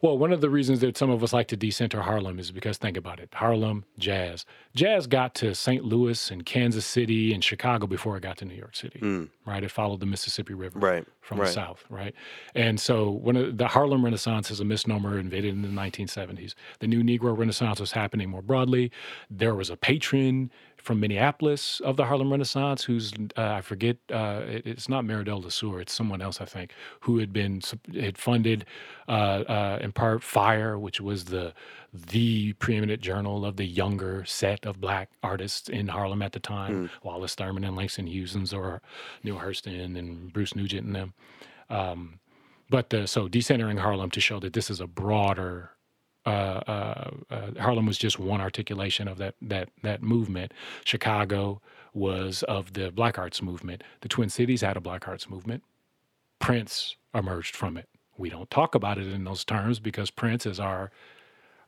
[0.02, 2.78] well, one of the reasons that some of us like to decenter Harlem is because
[2.78, 4.46] think about it Harlem, jazz.
[4.76, 5.84] Jazz got to St.
[5.84, 9.30] Louis and Kansas City and Chicago before it got to New York City, mm.
[9.46, 9.64] right?
[9.64, 11.06] It followed the Mississippi River right.
[11.22, 11.48] from right.
[11.48, 12.14] the south, right?
[12.56, 16.54] And so when the Harlem Renaissance is a misnomer invented in the 1970s.
[16.80, 18.92] The New Negro Renaissance was happening more broadly.
[19.30, 24.42] There was a patron from Minneapolis of the Harlem Renaissance, who's uh, I forget, uh,
[24.48, 27.62] it, it's not Meridel Lesueur, it's someone else I think, who had been
[27.94, 28.66] had funded
[29.08, 31.54] uh, uh, in part Fire, which was the
[31.94, 36.88] the preeminent journal of the younger set of black artists in Harlem at the time,
[36.88, 36.90] mm.
[37.04, 38.82] Wallace Thurman and Langston Hughes and Zora
[39.24, 41.13] Neale Hurston and Bruce Nugent and them.
[41.70, 42.20] Um,
[42.70, 45.72] but the, so decentering Harlem to show that this is a broader
[46.28, 50.54] uh, uh, uh, Harlem was just one articulation of that that that movement.
[50.84, 51.62] Chicago
[51.94, 53.84] was of the Black Arts movement.
[54.02, 55.63] The Twin Cities had a Black Arts movement.
[56.40, 57.88] Prince emerged from it.
[58.18, 60.92] We don't talk about it in those terms because Prince is our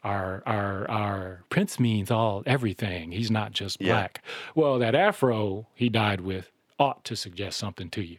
[0.04, 3.12] our our our Prince means all everything.
[3.14, 4.22] He's not just black.
[4.24, 4.32] Yeah.
[4.56, 8.18] Well, that afro he died with ought to suggest something to you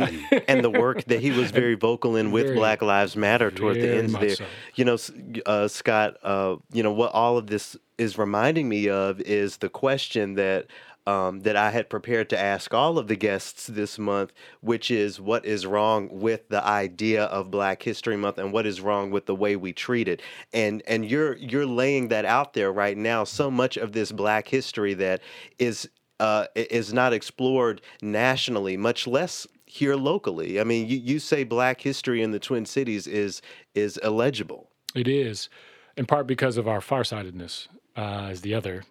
[0.00, 3.50] and and the work that he was very vocal in with very, Black Lives Matter
[3.50, 4.36] toward the ends there.
[4.36, 4.44] So.
[4.74, 4.98] You know,
[5.46, 6.16] uh, Scott.
[6.22, 10.66] Uh, you know what all of this is reminding me of is the question that.
[11.04, 15.20] Um, that I had prepared to ask all of the guests this month, which is
[15.20, 19.26] what is wrong with the idea of Black History Month and what is wrong with
[19.26, 20.22] the way we treat it.
[20.52, 23.24] And and you're you're laying that out there right now.
[23.24, 25.22] So much of this Black history that
[25.58, 25.88] is
[26.22, 30.60] uh, is not explored nationally, much less here locally.
[30.60, 33.40] I mean, you, you say Black history in the Twin Cities is
[33.74, 34.68] is illegible.
[34.94, 35.48] It is,
[35.96, 37.68] in part because of our farsightedness.
[37.96, 38.84] Uh, is the other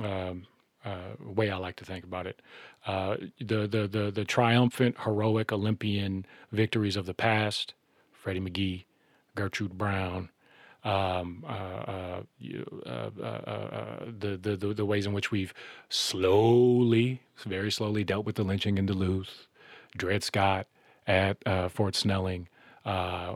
[0.00, 0.46] um,
[0.84, 2.42] uh, way I like to think about it.
[2.86, 7.74] Uh, the, the the the triumphant, heroic Olympian victories of the past,
[8.12, 8.84] Freddie McGee,
[9.36, 10.30] Gertrude Brown,
[10.82, 12.22] um, uh, uh,
[12.86, 15.52] uh, uh, the, the, the, the ways in which we've
[15.88, 19.48] slowly, very slowly dealt with the lynching in Duluth,
[19.96, 20.66] Dred Scott
[21.06, 21.38] at
[21.70, 22.48] Fort Snelling.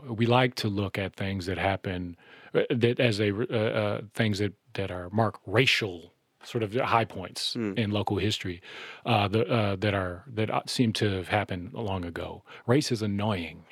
[0.07, 2.17] we like to look at things that happen
[2.53, 7.77] that as a things that, that are mark racial sort of high points mm.
[7.77, 8.61] in local history
[9.05, 12.43] uh, the, uh, that are that seem to have happened long ago.
[12.65, 13.63] Race is annoying.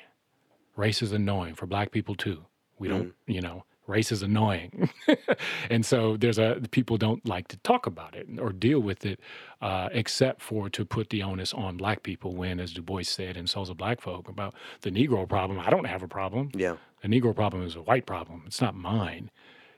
[0.76, 2.44] Race is annoying for Black people too.
[2.78, 2.90] We mm.
[2.90, 4.90] don't, you know, race is annoying,
[5.70, 9.20] and so there's a people don't like to talk about it or deal with it,
[9.60, 12.34] uh, except for to put the onus on Black people.
[12.34, 15.70] When, as Du Bois said in Souls of Black Folk about the Negro problem, I
[15.70, 16.50] don't have a problem.
[16.54, 18.44] Yeah, the Negro problem is a white problem.
[18.46, 19.30] It's not mine.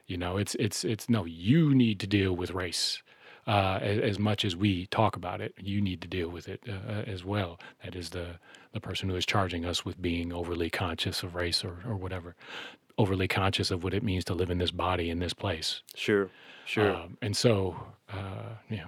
[0.07, 1.25] You know, it's it's it's no.
[1.25, 3.01] You need to deal with race
[3.47, 5.53] uh, as, as, much as we talk about it.
[5.57, 7.59] You need to deal with it uh, uh, as well.
[7.83, 8.39] That is the
[8.73, 12.35] the person who is charging us with being overly conscious of race or or whatever,
[12.97, 15.81] overly conscious of what it means to live in this body in this place.
[15.95, 16.29] Sure,
[16.65, 16.95] sure.
[16.95, 17.75] Um, and so,
[18.11, 18.85] uh, yeah.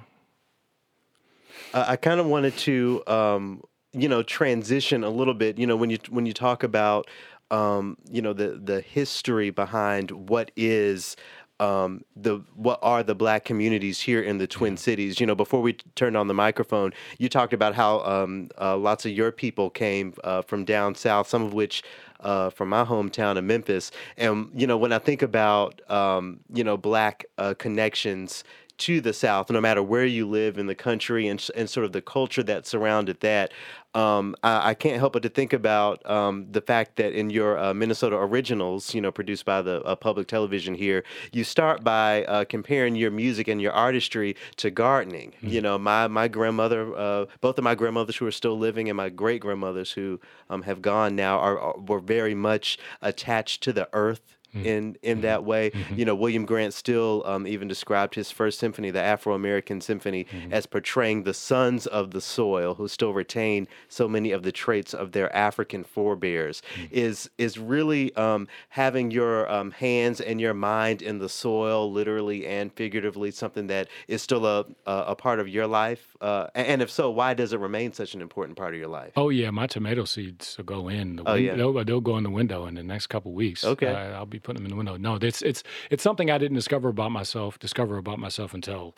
[1.73, 5.57] I kind of wanted to, um, you know, transition a little bit.
[5.57, 7.09] You know, when you when you talk about
[7.51, 11.15] um, you know the the history behind what is
[11.59, 15.19] um, the what are the black communities here in the Twin Cities.
[15.19, 19.05] You know, before we turned on the microphone, you talked about how um, uh, lots
[19.05, 21.83] of your people came uh, from down south, some of which
[22.19, 23.91] uh, from my hometown of Memphis.
[24.17, 28.43] And you know, when I think about um, you know black uh, connections
[28.77, 31.91] to the South, no matter where you live in the country and, and sort of
[31.91, 33.51] the culture that surrounded that.
[33.93, 37.57] Um, I, I, can't help but to think about um, the fact that in your
[37.57, 42.25] uh, Minnesota originals, you know, produced by the uh, public television here, you start by
[42.25, 45.31] uh, comparing your music and your artistry to gardening.
[45.37, 45.47] Mm-hmm.
[45.47, 48.97] You know, my my grandmother, uh, both of my grandmothers who are still living, and
[48.97, 50.19] my great grandmothers who
[50.49, 54.34] um, have gone now, are, are, were very much attached to the earth.
[54.63, 55.47] In in that mm-hmm.
[55.47, 55.69] way.
[55.71, 55.99] Mm-hmm.
[55.99, 60.25] You know, William Grant Still um, even described his first symphony, the Afro American Symphony,
[60.25, 60.53] mm-hmm.
[60.53, 64.93] as portraying the sons of the soil who still retain so many of the traits
[64.93, 66.61] of their African forebears.
[66.75, 66.85] Mm-hmm.
[66.91, 72.45] Is is really um, having your um, hands and your mind in the soil, literally
[72.45, 76.14] and figuratively, something that is still a a, a part of your life.
[76.21, 79.11] Uh, and if so, why does it remain such an important part of your life?
[79.15, 81.17] Oh yeah, my tomato seeds will go in.
[81.17, 81.55] The oh, yeah.
[81.55, 83.63] they'll, they'll go in the window in the next couple weeks.
[83.63, 84.97] Okay, uh, I'll be putting them in the window.
[84.97, 87.59] No, it's it's it's something I didn't discover about myself.
[87.59, 88.95] Discover about myself until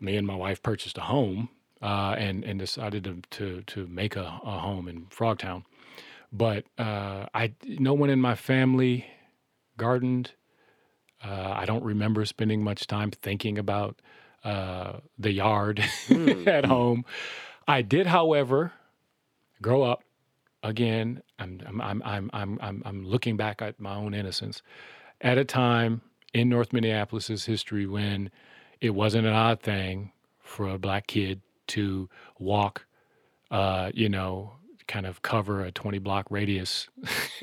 [0.00, 1.48] me and my wife purchased a home
[1.82, 5.64] uh, and and decided to to, to make a, a, home in Frogtown.
[6.32, 9.06] But uh, I no one in my family
[9.76, 10.32] gardened.
[11.22, 14.00] Uh, I don't remember spending much time thinking about
[14.44, 15.78] uh, the yard
[16.08, 16.46] mm.
[16.46, 17.04] at home.
[17.66, 18.72] I did, however,
[19.60, 20.02] grow up
[20.62, 21.22] again.
[21.38, 24.62] I'm I'm I'm I'm I'm I'm looking back at my own innocence
[25.20, 28.30] at a time in North Minneapolis's history when
[28.80, 32.08] it wasn't an odd thing for a black kid to
[32.38, 32.86] walk,
[33.50, 34.52] uh, you know,
[34.86, 36.88] kind of cover a 20 block radius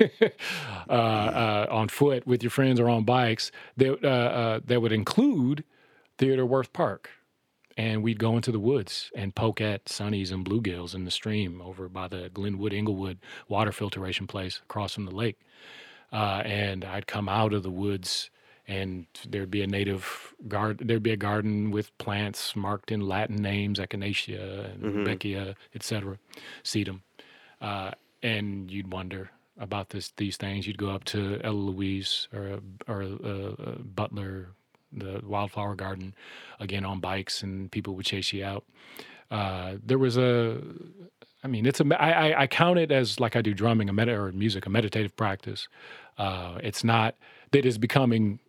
[0.00, 4.92] uh, uh, on foot with your friends or on bikes that, uh, uh, that would
[4.92, 5.64] include
[6.18, 7.10] Theodore Wirth Park.
[7.78, 11.60] And we'd go into the woods and poke at sunnies and bluegills in the stream
[11.60, 15.38] over by the Glenwood Inglewood water filtration place across from the lake.
[16.10, 18.30] Uh, and I'd come out of the woods
[18.68, 20.86] and there'd be a native garden.
[20.86, 25.04] There'd be a garden with plants marked in Latin names, Echinacea and mm-hmm.
[25.04, 26.18] Beckia, etc.,
[26.64, 27.02] sedum.
[27.60, 27.92] Uh,
[28.22, 30.66] and you'd wonder about this these things.
[30.66, 32.58] You'd go up to Eloise or
[32.88, 34.48] or uh, uh, Butler,
[34.92, 36.14] the wildflower garden,
[36.60, 38.64] again on bikes, and people would chase you out.
[39.30, 40.60] Uh, there was a
[41.46, 42.02] I mean, it's a.
[42.02, 45.14] I, I count it as like I do drumming, a meta or music, a meditative
[45.16, 45.68] practice.
[46.18, 47.14] Uh, it's not
[47.52, 48.40] that is becoming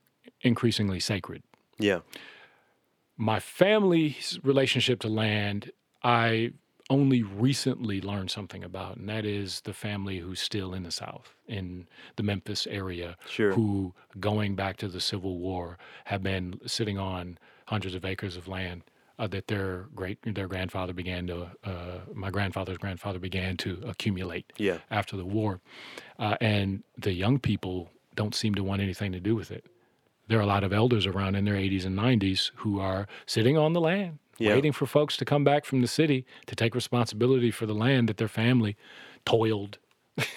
[0.42, 1.44] increasingly sacred.
[1.78, 2.00] Yeah.
[3.16, 5.72] My family's relationship to land,
[6.04, 6.54] I
[6.90, 11.36] only recently learned something about, and that is the family who's still in the South,
[11.48, 13.54] in the Memphis area, sure.
[13.54, 18.48] who, going back to the Civil War, have been sitting on hundreds of acres of
[18.48, 18.84] land
[19.20, 24.54] uh, that their great their grandfather began to uh, my grandfather's grandfather began to accumulate
[24.58, 24.78] yeah.
[24.92, 25.60] after the war,
[26.20, 29.66] uh, and the young people don't seem to want anything to do with it.
[30.28, 33.58] There are a lot of elders around in their 80s and 90s who are sitting
[33.58, 34.54] on the land, yeah.
[34.54, 38.10] waiting for folks to come back from the city to take responsibility for the land
[38.10, 38.76] that their family
[39.26, 39.78] toiled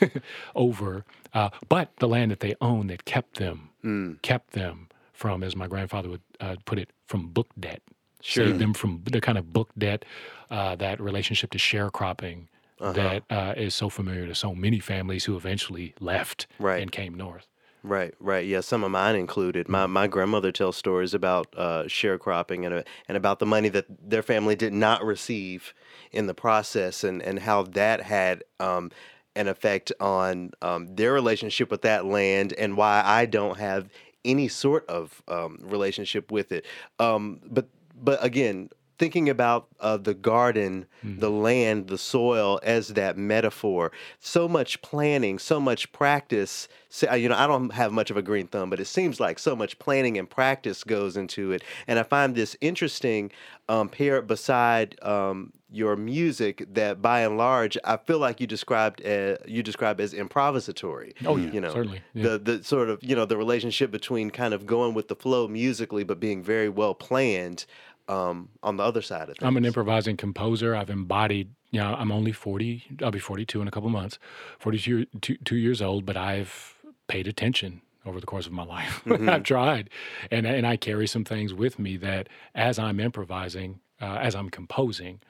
[0.55, 4.21] over, uh, but the land that they own that kept them, mm.
[4.23, 7.83] kept them from, as my grandfather would uh, put it, from book debt
[8.21, 8.47] sure.
[8.47, 10.05] save them from the kind of book debt,
[10.51, 12.47] uh, that relationship to sharecropping
[12.81, 12.93] uh-huh.
[12.93, 16.81] that uh, is so familiar to so many families who eventually left right.
[16.83, 17.49] and came north.
[17.83, 18.45] Right, right.
[18.47, 19.67] Yeah, some of mine included.
[19.69, 23.87] My my grandmother tells stories about uh, sharecropping and uh, and about the money that
[24.11, 25.73] their family did not receive
[26.13, 28.91] in the process, and and how that had um,
[29.35, 33.89] an effect on um, their relationship with that land, and why I don't have
[34.27, 36.67] any sort of um, relationship with it.
[36.99, 38.69] Um, but but again,
[39.01, 41.21] thinking about uh, the garden, mm-hmm.
[41.21, 43.91] the land, the soil as that metaphor.
[44.19, 46.69] So much planning, so much practice.
[47.11, 49.39] Uh, you know, I don't have much of a green thumb, but it seems like
[49.39, 51.65] so much planning and practice goes into it.
[51.87, 53.33] And I find this interesting
[53.71, 59.07] um, paired beside um, your music that, by and large, I feel like you described
[59.07, 61.15] uh, you describe as improvisatory.
[61.25, 62.03] Oh yeah, you know, certainly.
[62.13, 62.23] Yeah.
[62.23, 65.47] The the sort of you know the relationship between kind of going with the flow
[65.47, 67.65] musically, but being very well planned
[68.11, 69.47] um, on the other side of things.
[69.47, 70.75] I'm an improvising composer.
[70.75, 74.19] I've embodied, you know, I'm only 40, I'll be 42 in a couple months,
[74.59, 76.75] 42 two, two years old, but I've
[77.07, 79.03] paid attention over the course of my life.
[79.07, 79.29] Mm-hmm.
[79.29, 79.91] I've tried.
[80.31, 84.51] And, and I carry some things with me that as I'm improvising, uh, as I'm
[84.51, 85.21] composing,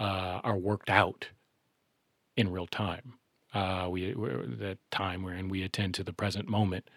[0.00, 1.28] uh, are worked out
[2.36, 3.14] in real time.
[3.52, 6.90] Uh, we, that time wherein we attend to the present moment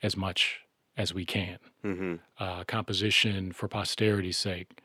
[0.00, 0.60] as much
[1.00, 1.58] as we can.
[1.84, 2.14] Mm-hmm.
[2.38, 4.82] Uh, composition, for posterity's sake,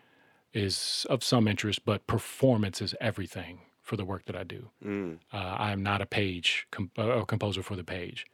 [0.53, 4.69] is of some interest, but performance is everything for the work that I do.
[4.83, 5.19] Mm.
[5.33, 8.25] Uh, I am not a page comp- a composer for the page.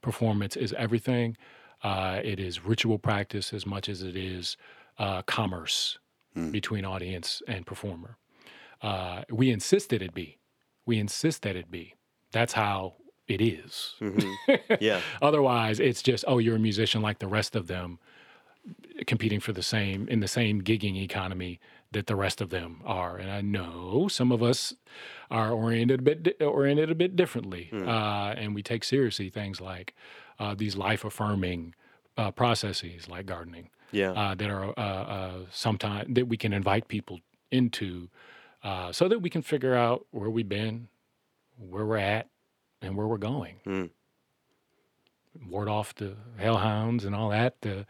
[0.00, 1.36] Performance is everything.
[1.82, 4.56] Uh, it is ritual practice as much as it is
[4.98, 5.98] uh, commerce
[6.34, 6.50] mm.
[6.50, 8.16] between audience and performer.
[8.80, 10.38] Uh, we insist that it be.
[10.86, 11.94] We insist that it be.
[12.32, 12.94] That's how
[13.28, 13.94] it is.
[14.00, 14.32] Mm-hmm.
[14.80, 15.00] Yeah.
[15.20, 17.98] Otherwise, it's just oh, you're a musician like the rest of them,
[19.06, 21.60] competing for the same in the same gigging economy
[21.92, 23.16] that the rest of them are.
[23.16, 24.74] And I know some of us
[25.30, 27.88] are oriented a bit oriented a bit differently, mm.
[27.88, 29.94] uh, and we take seriously things like
[30.38, 31.74] uh, these life affirming
[32.16, 33.70] uh, processes like gardening.
[33.90, 34.12] Yeah.
[34.12, 37.20] Uh, that are uh, uh, sometimes that we can invite people
[37.50, 38.08] into,
[38.90, 40.88] so that we can figure out where we've been,
[41.56, 42.28] where we're at,
[42.82, 43.56] and where we're going.
[43.66, 43.90] Mm.
[45.48, 47.84] Ward off the hellhounds and all that uh,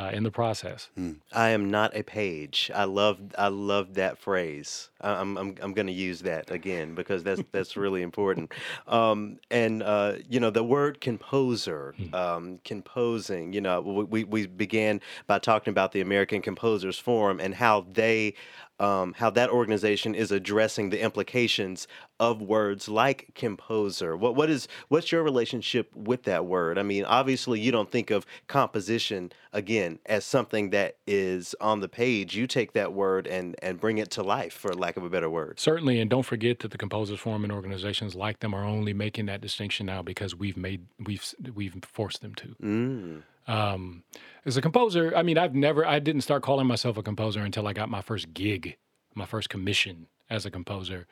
[0.00, 0.88] uh, in the process.
[0.96, 1.16] Mm.
[1.32, 2.70] I am not a page.
[2.72, 4.90] I love I love that phrase.
[5.00, 8.52] I'm I'm I'm going to use that again because that's that's really important.
[8.86, 12.14] Um, and uh, you know the word composer, mm.
[12.14, 13.52] um, composing.
[13.52, 18.34] You know we we began by talking about the American Composers Forum and how they
[18.82, 21.86] um, how that organization is addressing the implications
[22.18, 24.16] of words like composer.
[24.16, 26.78] What what is what's your relationship with that word?
[26.78, 31.88] I mean, obviously you don't think of composition again as something that is on the
[31.88, 32.36] page.
[32.36, 35.30] You take that word and and bring it to life, for lack of a better
[35.30, 35.60] word.
[35.60, 39.26] Certainly, and don't forget that the composers forum and organizations like them are only making
[39.26, 42.56] that distinction now because we've made we've we've forced them to.
[42.60, 43.22] Mm.
[43.46, 44.04] Um,
[44.44, 47.66] as a composer, I mean, I've never, I didn't start calling myself a composer until
[47.66, 48.76] I got my first gig,
[49.14, 51.06] my first commission as a composer.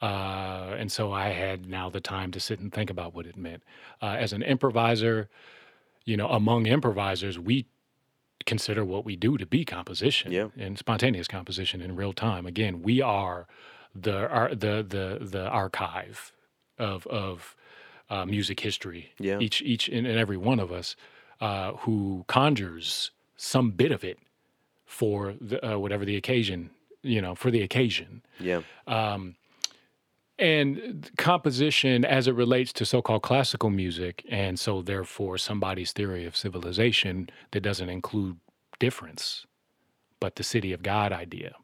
[0.00, 3.36] Uh, and so I had now the time to sit and think about what it
[3.36, 3.64] meant.
[4.00, 5.28] Uh, as an improviser,
[6.04, 7.66] you know, among improvisers, we
[8.46, 10.48] consider what we do to be composition yeah.
[10.56, 12.46] and spontaneous composition in real time.
[12.46, 13.46] Again, we are
[13.94, 16.32] the our, the the the archive
[16.78, 17.56] of of
[18.08, 19.12] uh, music history.
[19.18, 19.38] Yeah.
[19.40, 20.96] Each each and every one of us
[21.40, 24.18] uh, who conjures some bit of it
[24.86, 26.70] for the, uh, whatever the occasion,
[27.02, 28.22] you know, for the occasion.
[28.40, 28.62] Yeah.
[28.86, 29.36] Um,
[30.38, 36.36] and composition as it relates to so-called classical music and so therefore somebody's theory of
[36.36, 38.36] civilization that doesn't include
[38.78, 39.46] difference
[40.20, 41.54] but the city of god idea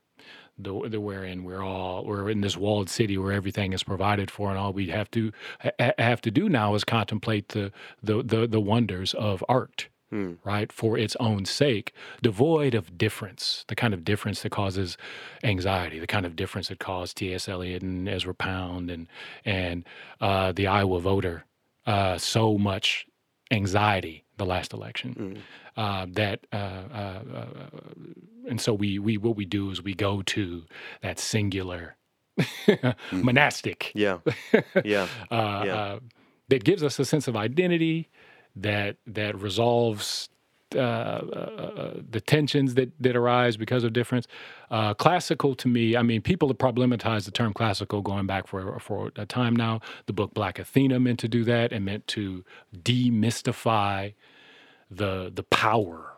[0.59, 4.51] the, the wherein we're all we're in this walled city where everything is provided for
[4.51, 8.47] and all we have to ha- have to do now is contemplate the the the,
[8.47, 10.35] the wonders of art hmm.
[10.45, 11.93] right for its own sake
[12.23, 14.97] devoid of difference the kind of difference that causes
[15.43, 17.49] anxiety the kind of difference that caused T.S.
[17.49, 19.09] Eliot and Ezra Pound and
[19.45, 19.85] and
[20.21, 21.45] uh, the Iowa voter
[21.87, 23.07] uh, so much
[23.51, 25.41] anxiety the last election hmm
[25.77, 27.47] uh, that uh, uh, uh,
[28.49, 30.65] and so we we what we do is we go to
[31.03, 31.97] that singular
[32.39, 32.91] mm-hmm.
[33.25, 34.19] monastic yeah
[34.85, 35.99] yeah, uh, yeah.
[36.49, 38.09] that gives us a sense of identity
[38.57, 40.29] that that resolves
[40.75, 44.27] uh, uh, the tensions that, that arise because of difference.
[44.71, 48.79] Uh, classical to me, I mean, people have problematized the term classical going back for
[48.81, 49.81] for a time now.
[50.07, 52.45] The book Black Athena meant to do that and meant to
[52.77, 54.15] demystify
[54.91, 56.15] the the power,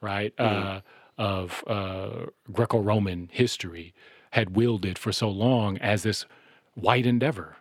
[0.00, 0.66] right, mm-hmm.
[0.66, 0.80] uh,
[1.16, 3.94] of uh, Greco-Roman history
[4.30, 6.26] had wielded for so long as this
[6.74, 7.56] white endeavor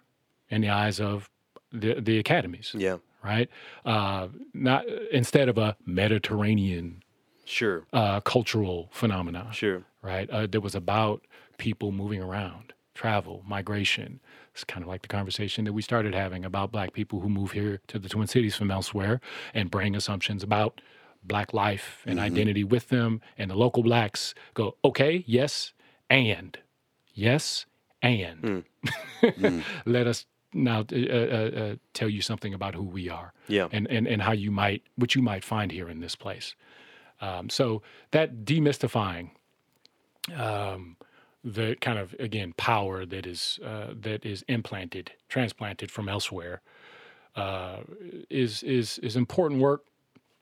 [0.49, 1.29] in the eyes of
[1.71, 2.75] the, the academies.
[2.77, 2.97] Yeah.
[3.23, 3.49] Right.
[3.83, 7.03] Uh, not instead of a Mediterranean.
[7.45, 7.85] Sure.
[7.91, 9.49] Uh, cultural phenomena.
[9.51, 9.83] Sure.
[10.01, 10.29] Right.
[10.29, 11.25] Uh, that was about
[11.57, 14.19] people moving around, travel, migration.
[14.58, 17.51] It's kind of like the conversation that we started having about black people who move
[17.51, 19.22] here to the Twin Cities from elsewhere
[19.53, 20.82] and bring assumptions about
[21.24, 22.26] black life and mm-hmm.
[22.26, 23.22] identity with them.
[23.38, 25.74] And the local blacks go, okay, yes,
[26.10, 26.58] and
[27.14, 27.68] yes,
[28.01, 28.64] and mm.
[29.22, 29.64] mm.
[29.86, 33.68] let us now uh, uh, uh, tell you something about who we are yeah.
[33.72, 36.55] and, and, and how you might, what you might find here in this place.
[37.22, 39.30] Um, so that demystifying
[40.36, 40.97] um,
[41.43, 46.61] the kind of again power that is uh, that is implanted, transplanted from elsewhere,
[47.35, 47.77] uh,
[48.29, 49.85] is is is important work.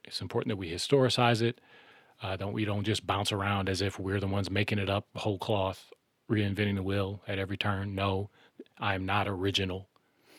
[0.04, 1.60] It's important that we historicize it.
[2.22, 5.06] Uh, don't we don't just bounce around as if we're the ones making it up
[5.14, 5.92] whole cloth,
[6.30, 7.94] reinventing the wheel at every turn.
[7.94, 8.30] No,
[8.78, 9.88] I am not original.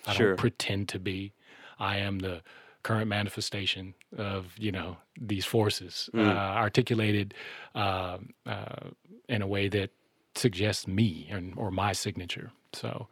[0.06, 0.30] I sure.
[0.30, 1.34] don't pretend to be.
[1.80, 2.42] I am the
[2.84, 6.26] current manifestation of you know these forces mm.
[6.26, 7.34] uh, articulated
[7.76, 8.90] uh, uh,
[9.30, 9.92] in a way that
[10.38, 12.52] suggests me and or my signature.
[12.74, 13.08] So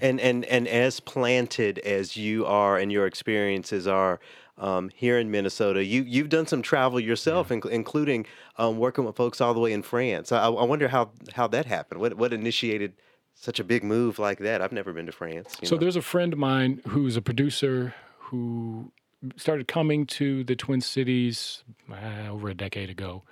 [0.00, 4.20] and and and as planted as you are and your experiences are
[4.58, 7.56] um, here in Minnesota, you you've done some travel yourself, yeah.
[7.56, 8.26] inc- including
[8.58, 10.32] um, working with folks all the way in France.
[10.32, 12.00] I, I, wonder how how that happened.
[12.00, 12.92] What what initiated
[13.34, 14.60] such a big move like that?
[14.60, 15.56] I've never been to France.
[15.64, 15.80] So know.
[15.80, 18.92] there's a friend of mine who's a producer who
[19.36, 23.22] started coming to the Twin Cities uh, over a decade ago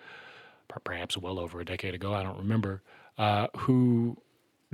[0.85, 2.83] perhaps well over a decade ago, I don't remember,
[3.17, 4.17] uh, who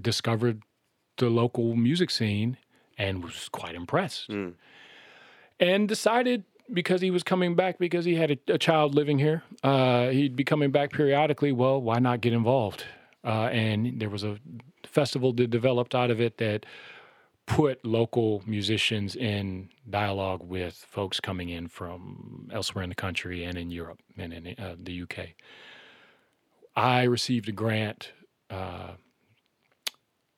[0.00, 0.62] discovered
[1.18, 2.56] the local music scene
[2.98, 4.28] and was quite impressed.
[4.28, 4.54] Mm.
[5.60, 9.42] And decided because he was coming back because he had a, a child living here,
[9.62, 11.52] uh, he'd be coming back periodically.
[11.52, 12.84] Well, why not get involved?
[13.24, 14.38] Uh, and there was a
[14.84, 16.66] festival that developed out of it that
[17.46, 23.58] put local musicians in dialogue with folks coming in from elsewhere in the country and
[23.58, 25.28] in Europe and in uh, the UK.
[26.76, 28.12] I received a grant
[28.50, 28.92] uh,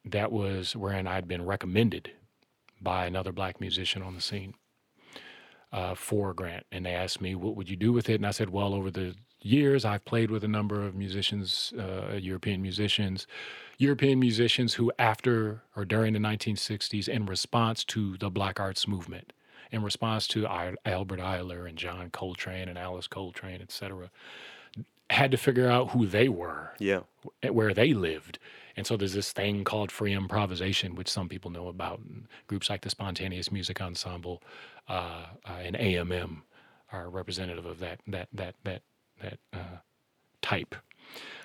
[0.04, 2.10] that was wherein I'd been recommended
[2.80, 4.54] by another black musician on the scene
[5.72, 6.66] uh, for a grant.
[6.70, 8.14] And they asked me, what would you do with it?
[8.16, 12.16] And I said, well, over the years, I've played with a number of musicians, uh,
[12.16, 13.26] European musicians,
[13.78, 19.32] European musicians who, after or during the 1960s, in response to the Black Arts movement,
[19.70, 24.10] in response to Albert Ayler and John Coltrane and Alice Coltrane, et cetera,
[25.10, 27.00] had to figure out who they were, yeah,
[27.50, 28.38] where they lived.
[28.76, 32.00] And so there's this thing called free improvisation, which some people know about.
[32.00, 34.42] And groups like the Spontaneous Music Ensemble
[34.88, 36.42] uh, uh, and AMM
[36.92, 38.82] are representative of that that that that
[39.20, 39.78] that uh,
[40.42, 40.74] type.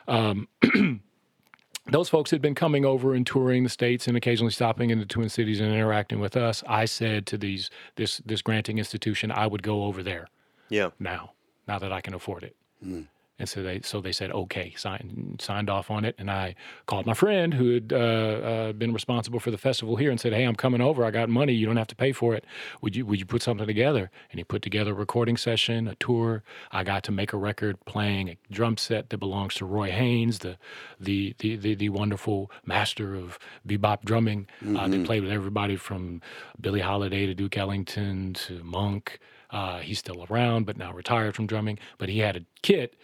[0.08, 0.48] Um,
[1.92, 5.06] those folks had been coming over and touring the states and occasionally stopping in the
[5.06, 6.64] Twin Cities and interacting with us.
[6.68, 10.28] I said to these this this granting institution, I would go over there.
[10.70, 10.90] Yeah.
[11.00, 11.32] Now,
[11.68, 12.56] now that I can afford it.
[12.86, 13.08] Mm.
[13.42, 16.14] And so they so they said okay, signed signed off on it.
[16.20, 16.54] And I
[16.86, 20.32] called my friend who had uh, uh, been responsible for the festival here and said,
[20.32, 21.04] hey, I'm coming over.
[21.04, 21.54] I got money.
[21.54, 22.46] You don't have to pay for it.
[22.82, 24.12] Would you would you put something together?
[24.30, 26.44] And he put together a recording session, a tour.
[26.72, 30.38] I got to make a record playing a drum set that belongs to Roy Haynes,
[30.40, 30.60] the
[31.00, 34.46] the the the, the wonderful master of bebop drumming.
[34.64, 34.78] Mm-hmm.
[34.78, 35.06] Uh, they mm-hmm.
[35.06, 36.22] played with everybody from
[36.60, 39.18] Billie Holiday to Duke Ellington to Monk.
[39.50, 41.80] Uh, he's still around, but now retired from drumming.
[41.98, 42.96] But he had a kit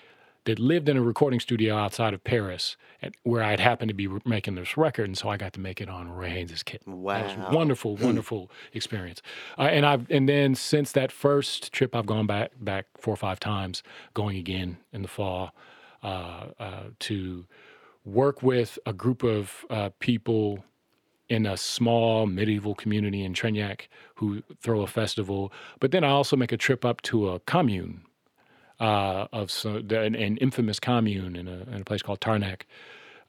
[0.48, 2.78] that lived in a recording studio outside of Paris,
[3.24, 5.90] where I'd happened to be making this record, and so I got to make it
[5.90, 6.82] on Roy Haynes' kit.
[6.88, 9.22] Wow, that was wonderful, wonderful experience.
[9.58, 13.18] Uh, and I've and then since that first trip, I've gone back back four or
[13.18, 13.84] five times,
[14.14, 15.54] going again in the fall
[16.02, 17.46] uh, uh, to
[18.06, 20.64] work with a group of uh, people
[21.28, 25.52] in a small medieval community in Trignac who throw a festival.
[25.82, 28.07] But then I also make a trip up to a commune
[28.80, 32.62] uh, of some, an, an, infamous commune in a, in a place called Tarnac,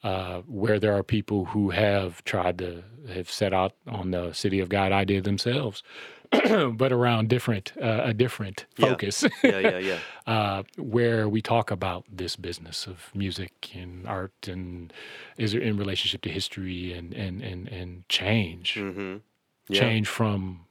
[0.05, 4.61] uh, where there are people who have tried to have set out on the city
[4.61, 5.82] of God idea themselves,
[6.30, 9.24] but around different uh, a different focus.
[9.42, 9.78] Yeah, yeah, yeah.
[9.78, 9.99] yeah.
[10.32, 14.92] uh, where we talk about this business of music and art and
[15.38, 19.16] is it in relationship to history and and and and change, mm-hmm.
[19.68, 19.80] yeah.
[19.80, 20.66] change from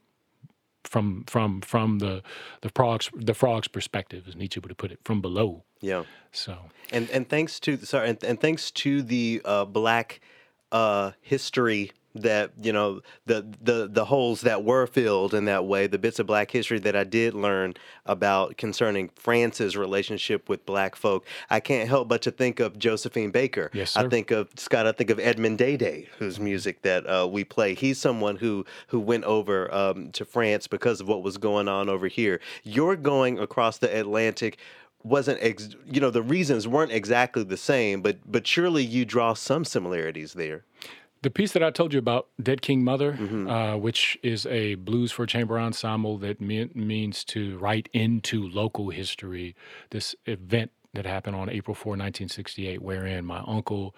[0.88, 2.22] from from from the
[2.62, 5.64] the frog's the frog's perspective, as Nietzsche would have put it, from below.
[5.80, 6.04] Yeah.
[6.32, 6.56] So
[6.90, 10.20] and and thanks to sorry and, and thanks to the uh, black
[10.72, 15.86] uh, history that you know the the the holes that were filled in that way,
[15.86, 17.74] the bits of Black history that I did learn
[18.06, 23.30] about concerning France's relationship with Black folk, I can't help but to think of Josephine
[23.30, 23.70] Baker.
[23.72, 24.00] Yes, sir.
[24.00, 24.86] I think of Scott.
[24.86, 27.74] I think of Edmond Dede, whose music that uh, we play.
[27.74, 31.88] He's someone who who went over um, to France because of what was going on
[31.88, 32.40] over here.
[32.62, 34.58] You're going across the Atlantic
[35.04, 39.32] wasn't ex- you know the reasons weren't exactly the same but but surely you draw
[39.32, 40.64] some similarities there
[41.22, 43.48] the piece that I told you about, Dead King Mother, mm-hmm.
[43.48, 48.90] uh, which is a blues for chamber ensemble that me- means to write into local
[48.90, 49.56] history
[49.90, 53.94] this event that happened on April 4, 1968, wherein my uncle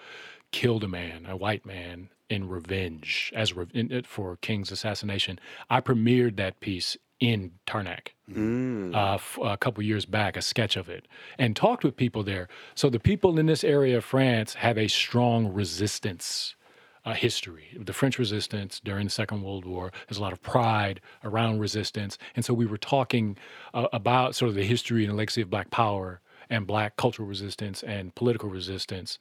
[0.51, 5.39] killed a man, a white man, in revenge as re- in, for King's assassination.
[5.69, 8.95] I premiered that piece in Tarnac mm.
[8.95, 11.07] uh, f- a couple years back, a sketch of it,
[11.39, 12.49] and talked with people there.
[12.75, 16.55] So the people in this area of France have a strong resistance
[17.05, 17.69] uh, history.
[17.79, 22.19] The French resistance during the Second World War, there's a lot of pride around resistance.
[22.37, 23.37] And so we were talking
[23.75, 27.29] uh, about sort of the history and the legacy of Black power and Black cultural
[27.29, 29.19] resistance and political resistance.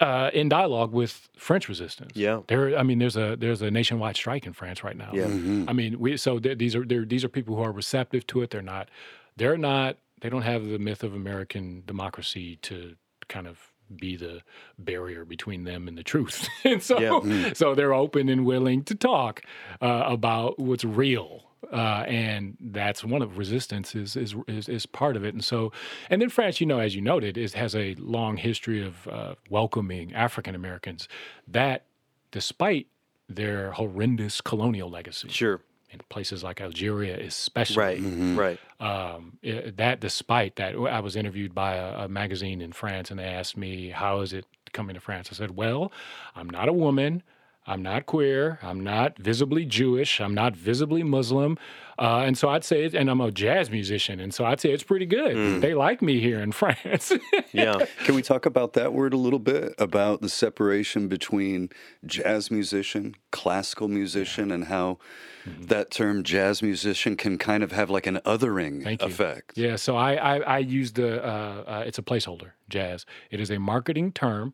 [0.00, 2.10] Uh, in dialogue with French resistance.
[2.16, 2.76] Yeah, there.
[2.76, 5.10] I mean, there's a there's a nationwide strike in France right now.
[5.14, 5.68] Yeah, mm-hmm.
[5.68, 8.50] I mean, we so these are these are people who are receptive to it.
[8.50, 8.88] They're not.
[9.36, 9.98] They're not.
[10.20, 12.96] They don't have the myth of American democracy to
[13.28, 14.40] kind of be the
[14.78, 16.48] barrier between them and the truth.
[16.64, 17.10] and so, yeah.
[17.10, 17.56] mm.
[17.56, 19.42] so they're open and willing to talk
[19.80, 21.44] uh, about what's real.
[21.72, 25.32] Uh, and that's one of resistance is, is, is is part of it.
[25.32, 25.72] And so,
[26.10, 29.34] and then France, you know, as you noted, is has a long history of uh,
[29.48, 31.08] welcoming African Americans.
[31.48, 31.86] That,
[32.30, 32.88] despite
[33.28, 35.62] their horrendous colonial legacy, sure,
[35.94, 37.76] in places like Algeria, especially.
[37.76, 38.38] Right, mm-hmm.
[38.38, 38.58] right.
[38.80, 43.18] Um, it, that, despite that, I was interviewed by a, a, magazine in France, and
[43.18, 45.90] they asked me, "How is it coming to France?" I said, "Well,
[46.36, 47.22] I'm not a woman.
[47.66, 48.58] I'm not queer.
[48.62, 50.20] I'm not visibly Jewish.
[50.20, 51.58] I'm not visibly Muslim.
[51.98, 54.20] Uh, and so I'd say, and I'm a jazz musician.
[54.20, 55.36] And so I'd say it's pretty good.
[55.36, 55.60] Mm.
[55.60, 57.12] They like me here in France.
[57.52, 57.86] yeah.
[58.04, 59.74] Can we talk about that word a little bit?
[59.78, 61.70] About the separation between
[62.04, 64.54] jazz musician, classical musician, yeah.
[64.56, 64.98] and how
[65.46, 65.64] mm-hmm.
[65.66, 69.56] that term jazz musician can kind of have like an othering effect.
[69.56, 69.76] Yeah.
[69.76, 73.06] So I, I, I use the, uh, uh, it's a placeholder, jazz.
[73.30, 74.52] It is a marketing term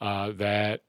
[0.00, 0.82] uh, that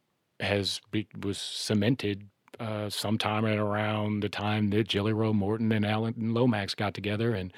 [0.45, 0.81] has
[1.21, 2.29] was cemented
[2.59, 7.51] uh, sometime around the time that Jelly Roll Morton and Alan Lomax got together, and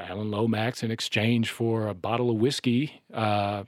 [0.00, 3.64] Alan Lomax, in exchange for a bottle of whiskey, uh,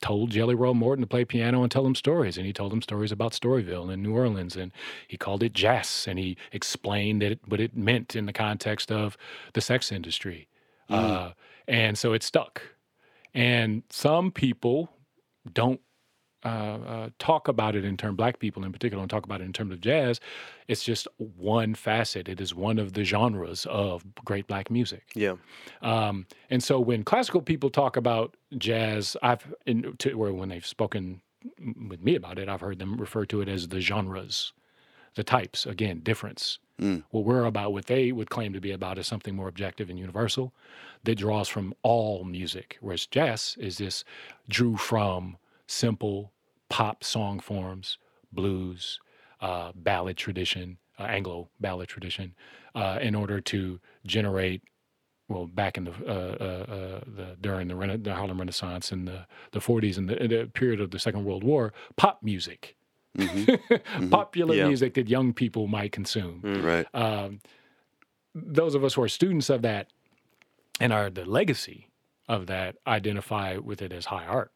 [0.00, 2.36] told Jelly Roll Morton to play piano and tell him stories.
[2.36, 4.72] And he told him stories about Storyville and New Orleans, and
[5.08, 8.90] he called it jazz, and he explained that it, what it meant in the context
[8.90, 9.16] of
[9.52, 10.48] the sex industry.
[10.90, 10.96] Mm.
[10.96, 11.32] Uh,
[11.68, 12.62] and so it stuck.
[13.34, 14.90] And some people
[15.52, 15.80] don't
[16.46, 19.44] uh, uh, talk about it in terms, black people in particular, don't talk about it
[19.44, 20.20] in terms of jazz.
[20.68, 22.28] It's just one facet.
[22.28, 25.02] It is one of the genres of great black music.
[25.14, 25.36] Yeah.
[25.82, 30.66] Um, and so when classical people talk about jazz, I've, in, to, or when they've
[30.66, 31.20] spoken
[31.88, 34.52] with me about it, I've heard them refer to it as the genres,
[35.16, 35.66] the types.
[35.66, 36.58] Again, difference.
[36.80, 37.02] Mm.
[37.10, 39.98] What we're about, what they would claim to be about, is something more objective and
[39.98, 40.52] universal
[41.04, 44.04] that draws from all music, whereas jazz is this
[44.48, 46.32] drew from simple
[46.76, 47.96] pop song forms,
[48.30, 49.00] blues,
[49.40, 52.34] uh, ballad tradition, uh, Anglo ballad tradition,
[52.74, 54.62] uh, in order to generate.
[55.26, 59.06] Well, back in the, uh, uh, uh, the during the, Rena- the, Harlem Renaissance in
[59.06, 62.76] the, the 40s and the, the, period of the Second World War, pop music,
[63.16, 63.50] mm-hmm.
[63.74, 64.10] mm-hmm.
[64.10, 64.68] popular yeah.
[64.68, 66.42] music that young people might consume.
[66.42, 66.62] Mm.
[66.62, 66.86] Right.
[66.94, 67.40] Um,
[68.34, 69.88] those of us who are students of that
[70.78, 71.88] and are the legacy
[72.28, 74.52] of that identify with it as high art.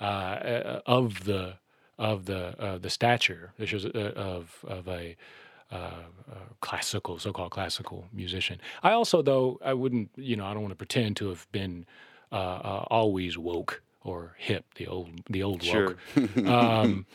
[0.00, 1.54] Uh, uh, of the
[1.98, 5.14] of the uh, the stature of of a
[5.70, 5.90] uh,
[6.60, 8.60] classical, so-called classical musician.
[8.82, 11.86] I also, though, I wouldn't, you know, I don't want to pretend to have been
[12.32, 15.96] uh, uh, always woke or hip, the old, the old sure.
[16.16, 16.36] woke.
[16.46, 17.06] um,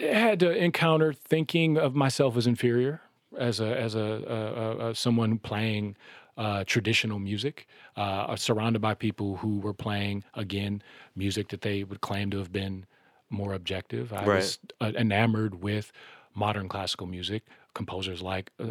[0.00, 3.00] had to encounter thinking of myself as inferior,
[3.38, 5.96] as a as a, a, a someone playing
[6.40, 7.66] uh, traditional music,
[7.96, 10.82] uh, surrounded by people who were playing, again,
[11.14, 12.86] music that they would claim to have been
[13.28, 14.10] more objective.
[14.12, 14.36] I right.
[14.36, 15.92] was uh, enamored with
[16.34, 17.42] modern classical music,
[17.74, 18.64] composers like uh,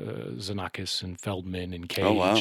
[0.46, 2.36] Xenakis and Feldman and Cage oh, wow.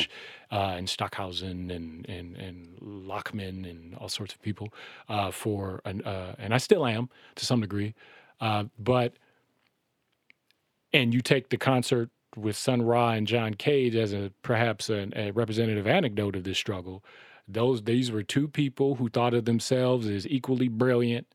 [0.51, 4.73] uh, and Stockhausen and, and, and Lachman and all sorts of people
[5.11, 7.95] uh, for, an, uh, and I still am to some degree.
[8.41, 9.13] Uh, but,
[10.95, 12.09] and you take the concert
[12.41, 16.59] with Sun Ra and John Cage as a perhaps a, a representative anecdote of this
[16.59, 17.05] struggle.
[17.47, 21.27] Those these were two people who thought of themselves as equally brilliant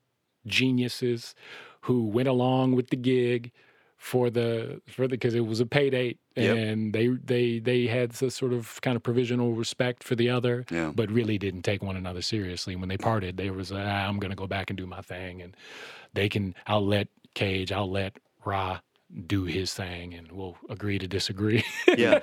[0.45, 1.33] geniuses
[1.81, 3.51] who went along with the gig
[3.97, 6.93] for the for the because it was a pay date and yep.
[6.93, 10.91] they they they had this sort of kind of provisional respect for the other yeah.
[10.93, 14.29] but really didn't take one another seriously when they parted they was ah, i'm going
[14.29, 15.55] to go back and do my thing and
[16.13, 18.77] they can i'll let cage i'll let ra
[19.27, 21.63] do his thing and we'll agree to disagree.
[21.97, 22.19] Yeah.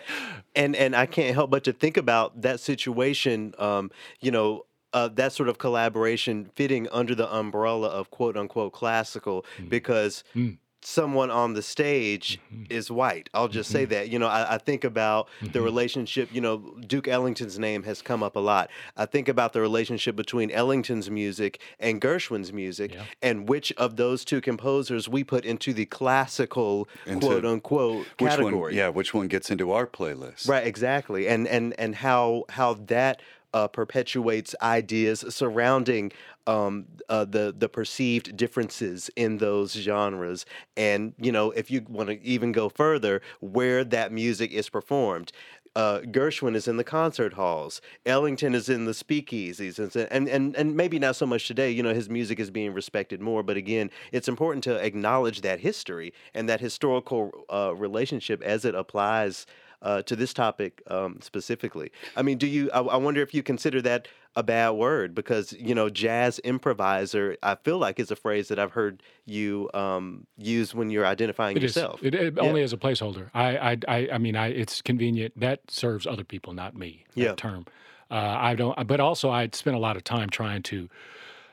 [0.56, 5.06] And and i can't help but to think about that situation um you know uh,
[5.06, 9.68] that sort of collaboration fitting under the umbrella of quote unquote classical mm.
[9.68, 12.64] because mm someone on the stage mm-hmm.
[12.70, 13.28] is white.
[13.34, 13.78] I'll just mm-hmm.
[13.78, 14.08] say that.
[14.08, 15.52] You know, I, I think about mm-hmm.
[15.52, 18.70] the relationship, you know, Duke Ellington's name has come up a lot.
[18.96, 23.04] I think about the relationship between Ellington's music and Gershwin's music yeah.
[23.22, 28.54] and which of those two composers we put into the classical into quote unquote category.
[28.54, 30.48] One, yeah, which one gets into our playlist.
[30.48, 31.28] Right, exactly.
[31.28, 33.20] And and and how how that
[33.54, 36.12] uh, perpetuates ideas surrounding
[36.46, 40.46] um, uh, the the perceived differences in those genres,
[40.76, 45.32] and you know, if you want to even go further, where that music is performed.
[45.76, 47.80] Uh, Gershwin is in the concert halls.
[48.04, 49.78] Ellington is in the speakeasies,
[50.10, 51.70] and, and and maybe not so much today.
[51.70, 53.44] You know, his music is being respected more.
[53.44, 58.74] But again, it's important to acknowledge that history and that historical uh, relationship as it
[58.74, 59.46] applies
[59.82, 61.90] uh, to this topic um, specifically.
[62.16, 62.70] I mean, do you?
[62.72, 67.36] I, I, wonder if you consider that a bad word because you know, jazz improviser.
[67.42, 71.56] I feel like is a phrase that I've heard you um, use when you're identifying
[71.56, 72.00] it yourself.
[72.00, 72.42] Is, it, it yeah.
[72.42, 73.30] only as a placeholder.
[73.34, 75.38] I, I, I, mean, I, it's convenient.
[75.38, 77.04] That serves other people, not me.
[77.14, 77.34] Yeah.
[77.34, 77.66] term.
[78.10, 78.86] Uh, I don't.
[78.86, 80.88] But also, I spent a lot of time trying to.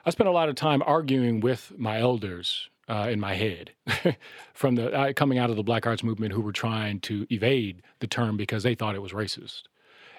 [0.05, 3.71] I spent a lot of time arguing with my elders uh, in my head
[4.53, 7.81] from the uh, coming out of the Black Arts movement who were trying to evade
[7.99, 9.63] the term because they thought it was racist.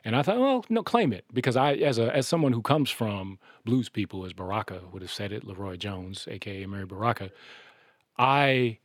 [0.04, 2.90] And I thought, well, no, claim it because I, as a as someone who comes
[2.90, 7.30] from blues people, as Baraka would have said it, LeRoi Jones, aka Amiri Baraka,
[8.16, 8.78] I,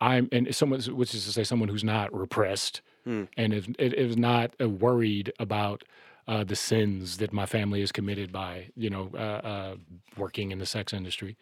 [0.00, 3.24] I'm and someone which is to say someone who's not repressed hmm.
[3.36, 5.84] and is, is not worried about
[6.28, 9.76] uh, the sins that my family has committed by, you know, uh, uh,
[10.16, 11.36] working in the sex industry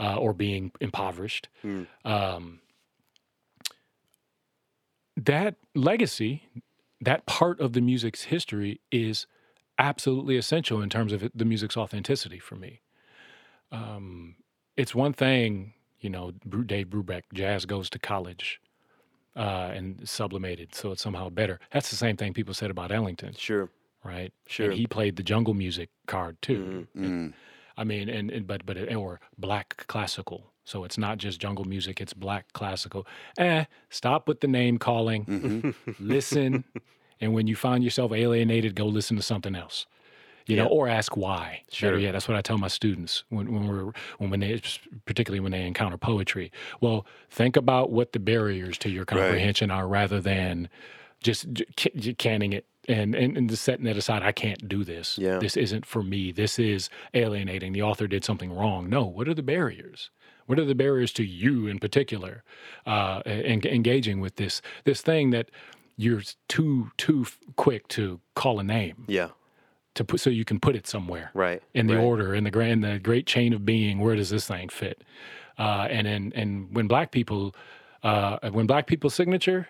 [0.00, 1.48] uh, or being impoverished.
[1.64, 1.86] Mm.
[2.04, 2.60] Um,
[5.16, 6.44] that legacy,
[7.00, 9.26] that part of the music's history is
[9.78, 12.80] absolutely essential in terms of it, the music's authenticity for me.
[13.70, 14.36] Um,
[14.76, 18.60] it's one thing, you know, Dave Brubeck, jazz goes to college.
[19.36, 21.60] Uh, and sublimated, so it's somehow better.
[21.70, 23.32] That's the same thing people said about Ellington.
[23.38, 23.70] Sure
[24.04, 24.32] right?
[24.46, 24.70] Sure.
[24.70, 26.86] And he played the jungle music card too.
[26.96, 27.04] Mm-hmm.
[27.04, 27.32] mm
[27.76, 30.52] I mean, and, and but but or black classical.
[30.64, 33.06] So it's not just jungle music; it's black classical.
[33.38, 35.24] Eh, stop with the name calling.
[35.24, 35.90] Mm-hmm.
[35.98, 36.64] listen,
[37.22, 39.86] and when you find yourself alienated, go listen to something else.
[40.46, 41.62] You know, or ask why.
[41.70, 41.96] Sure.
[41.96, 44.60] Yeah, that's what I tell my students when, when we're when, when they
[45.04, 46.50] particularly when they encounter poetry.
[46.80, 49.76] Well, think about what the barriers to your comprehension right.
[49.76, 50.68] are, rather than
[51.22, 51.46] just
[52.18, 54.22] canning it and, and, and just setting that aside.
[54.22, 55.18] I can't do this.
[55.18, 55.38] Yeah.
[55.38, 56.32] This isn't for me.
[56.32, 57.72] This is alienating.
[57.72, 58.88] The author did something wrong.
[58.88, 59.04] No.
[59.04, 60.10] What are the barriers?
[60.46, 62.42] What are the barriers to you in particular,
[62.84, 65.48] uh, en- engaging with this this thing that
[65.96, 67.24] you're too too
[67.54, 69.04] quick to call a name?
[69.06, 69.28] Yeah.
[69.94, 71.30] To put so you can put it somewhere.
[71.34, 71.62] Right.
[71.74, 72.04] In the right.
[72.04, 74.00] order, in the grand, the great chain of being.
[74.00, 75.04] Where does this thing fit?
[75.56, 77.54] Uh, and and and when black people,
[78.02, 79.68] uh, when black people's signature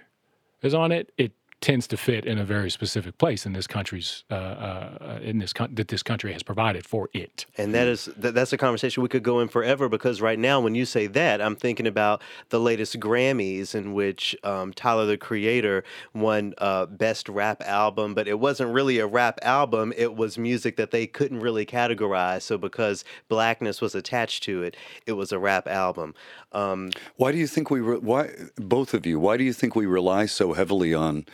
[0.63, 4.25] is on it, it tends to fit in a very specific place in this country's
[4.31, 7.45] uh, uh, in this con- that this country has provided for it.
[7.59, 10.61] And that is that, that's a conversation we could go in forever because right now
[10.61, 15.19] when you say that, I'm thinking about the latest Grammys in which um, Tyler the
[15.19, 15.85] Creator
[16.15, 19.93] won uh, Best Rap Album, but it wasn't really a rap album.
[19.97, 22.43] It was music that they couldn't really categorize.
[22.43, 26.15] So because blackness was attached to it, it was a rap album.
[26.53, 27.81] Um, why do you think we?
[27.81, 29.21] Re- why both of you?
[29.21, 31.27] Why do you think we rely so heavily on?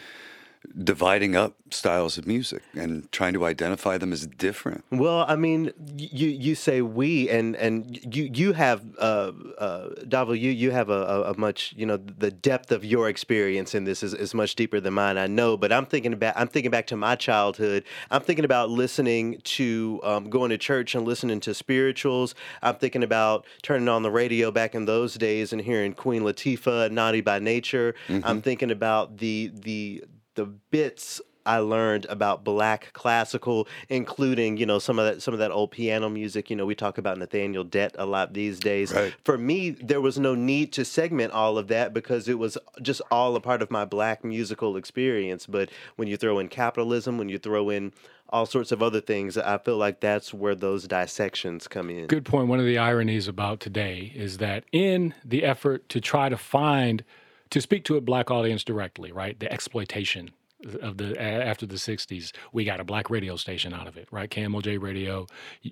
[0.82, 4.84] Dividing up styles of music and trying to identify them as different.
[4.90, 10.38] Well, I mean, you you say we, and and you you have uh, uh, Davu,
[10.38, 14.02] you you have a, a, much you know the depth of your experience in this
[14.02, 15.18] is, is much deeper than mine.
[15.18, 17.84] I know, but I'm thinking about I'm thinking back to my childhood.
[18.10, 22.34] I'm thinking about listening to um, going to church and listening to spirituals.
[22.62, 26.90] I'm thinking about turning on the radio back in those days and hearing Queen Latifah,
[26.90, 27.94] Naughty by Nature.
[28.08, 28.26] Mm-hmm.
[28.26, 30.04] I'm thinking about the the
[30.36, 35.38] the bits I learned about black classical, including you know some of that some of
[35.38, 36.50] that old piano music.
[36.50, 38.92] You know, we talk about Nathaniel Dett a lot these days.
[38.92, 39.14] Right.
[39.24, 43.00] For me, there was no need to segment all of that because it was just
[43.10, 45.46] all a part of my black musical experience.
[45.46, 47.92] But when you throw in capitalism, when you throw in
[48.28, 49.38] all sorts of other things.
[49.38, 52.08] I feel like that's where those dissections come in.
[52.08, 52.48] Good point.
[52.48, 57.04] One of the ironies about today is that in the effort to try to find,
[57.50, 60.30] to speak to a black audience directly, right, the exploitation
[60.80, 64.30] of the after the 60s we got a black radio station out of it right
[64.30, 65.26] KMOJ radio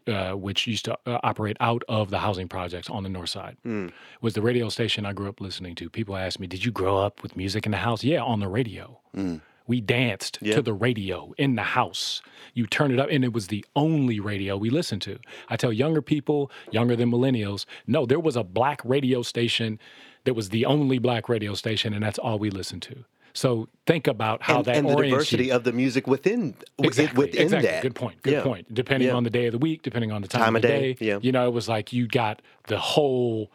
[0.07, 3.57] uh, which used to uh, operate out of the housing projects on the north side
[3.65, 3.91] mm.
[4.21, 6.99] was the radio station I grew up listening to people ask me did you grow
[6.99, 9.41] up with music in the house yeah on the radio mm.
[9.67, 12.21] We danced to the radio in the house.
[12.53, 15.19] You turn it up, and it was the only radio we listened to.
[15.49, 19.79] I tell younger people, younger than millennials, no, there was a black radio station
[20.25, 23.05] that was the only black radio station, and that's all we listened to.
[23.35, 25.55] So think about how and, that and the diversity you.
[25.55, 27.69] of the music within exactly, within exactly.
[27.69, 27.83] that.
[27.83, 28.23] Good point.
[28.23, 28.43] Good yeah.
[28.43, 28.73] point.
[28.73, 29.15] Depending yeah.
[29.15, 31.07] on the day of the week, depending on the time, time of, the day, day,
[31.07, 31.19] yeah.
[31.21, 33.51] you know, it was like you got the whole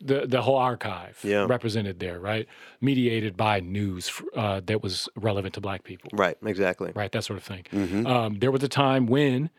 [0.00, 1.46] the the whole archive yeah.
[1.48, 2.46] represented there, right?
[2.80, 6.36] Mediated by news uh, that was relevant to Black people, right?
[6.44, 7.10] Exactly, right.
[7.10, 7.64] That sort of thing.
[7.72, 8.06] Mm-hmm.
[8.06, 9.50] Um, there was a time when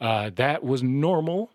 [0.00, 1.50] uh, that was normal.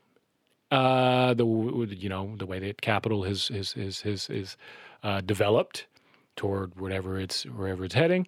[0.71, 4.57] Uh, the you know the way that capital has is is is is
[5.03, 5.87] uh, developed
[6.35, 8.27] toward whatever it's wherever it's heading.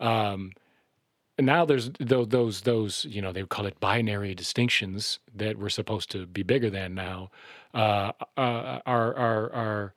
[0.00, 0.52] Um,
[1.38, 5.70] and now there's those, those those you know they call it binary distinctions that were
[5.70, 7.30] supposed to be bigger than now
[7.74, 9.94] uh, uh, are are are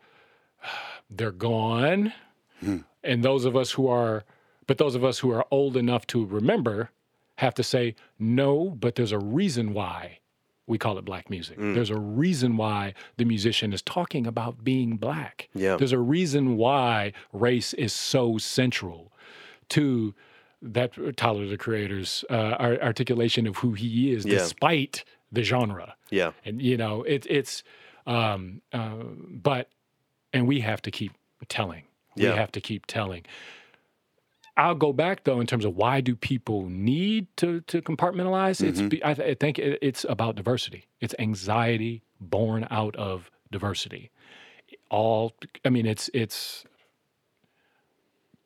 [1.09, 2.13] they're gone,
[2.59, 2.77] hmm.
[3.03, 4.23] and those of us who are
[4.67, 6.91] but those of us who are old enough to remember
[7.37, 8.69] have to say no.
[8.79, 10.19] But there's a reason why
[10.69, 11.57] we call it black music.
[11.57, 11.73] Mm.
[11.73, 15.49] There's a reason why the musician is talking about being black.
[15.55, 15.75] Yeah.
[15.75, 19.11] There's a reason why race is so central
[19.69, 20.13] to
[20.61, 24.37] that Tyler the Creator's uh, articulation of who he is, yeah.
[24.37, 25.95] despite the genre.
[26.11, 27.63] Yeah, and you know it, it's,
[28.05, 28.95] um, uh,
[29.31, 29.69] but,
[30.33, 31.13] and we have to keep
[31.47, 31.83] telling.
[32.15, 32.35] We yeah.
[32.35, 33.23] have to keep telling.
[34.59, 38.61] I'll go back though in terms of why do people need to to compartmentalize?
[38.61, 38.89] Mm-hmm.
[38.91, 40.85] It's I, I think it's about diversity.
[40.99, 44.11] It's anxiety born out of diversity.
[44.89, 45.33] All
[45.63, 46.65] I mean, it's it's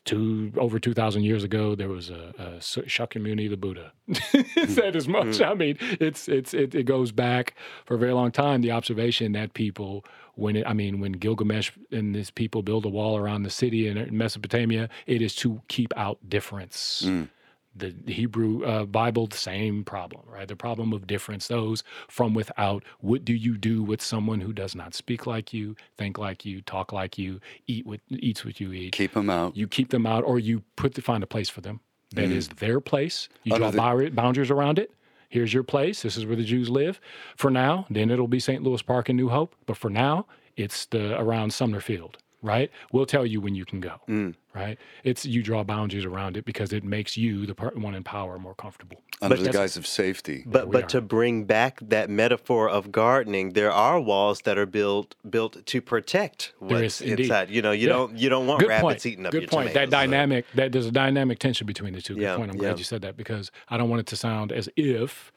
[0.05, 3.93] two over 2000 years ago there was a, a shakyamuni the buddha.
[4.67, 5.27] Said as much.
[5.27, 5.51] Mm-hmm.
[5.51, 9.31] i mean it's it's it, it, goes back for a very long time the observation
[9.31, 10.03] that people
[10.35, 13.87] when it, i mean when gilgamesh and his people build a wall around the city
[13.87, 17.03] in mesopotamia it is to keep out difference.
[17.05, 17.29] Mm
[17.75, 20.47] the Hebrew uh, Bible, the same problem, right?
[20.47, 21.47] The problem of difference.
[21.47, 22.83] Those from without.
[22.99, 26.61] What do you do with someone who does not speak like you, think like you,
[26.61, 28.93] talk like you, eat what eats what you eat?
[28.93, 29.55] Keep them out.
[29.57, 31.79] You keep them out, or you put to find a place for them
[32.13, 32.33] that mm.
[32.33, 33.29] is their place.
[33.43, 34.91] You Under draw the- boundaries around it.
[35.29, 36.03] Here's your place.
[36.03, 37.01] This is where the Jews live.
[37.35, 38.61] For now, then it'll be St.
[38.61, 39.55] Louis Park and New Hope.
[39.65, 42.69] But for now, it's the around Sumner Field right?
[42.91, 44.35] We'll tell you when you can go, mm.
[44.53, 44.77] right?
[45.03, 48.37] It's you draw boundaries around it because it makes you, the part one in power,
[48.37, 49.01] more comfortable.
[49.21, 50.43] Under but the guise of safety.
[50.45, 55.15] But but to bring back that metaphor of gardening, there are walls that are built
[55.27, 57.49] built to protect what's inside.
[57.49, 57.93] You know, you yeah.
[57.93, 59.05] don't you don't want Good rabbits point.
[59.05, 59.69] eating up Good your point.
[59.69, 59.89] tomatoes.
[59.89, 62.15] That dynamic that there's a dynamic tension between the two.
[62.15, 62.35] Good yeah.
[62.35, 62.51] point.
[62.51, 62.61] I'm yeah.
[62.61, 65.31] glad you said that because I don't want it to sound as if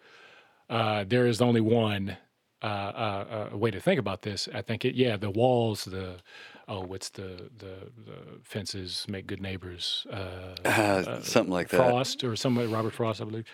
[0.68, 2.16] uh, there is only one
[2.62, 4.48] uh, uh, uh, way to think about this.
[4.52, 6.16] I think it, yeah, the walls, the
[6.68, 10.06] oh, what's the the, the fences make good neighbors?
[10.10, 11.90] Uh, uh, uh something like Frost that.
[11.90, 13.44] Frost or somebody, Robert Frost, I believe.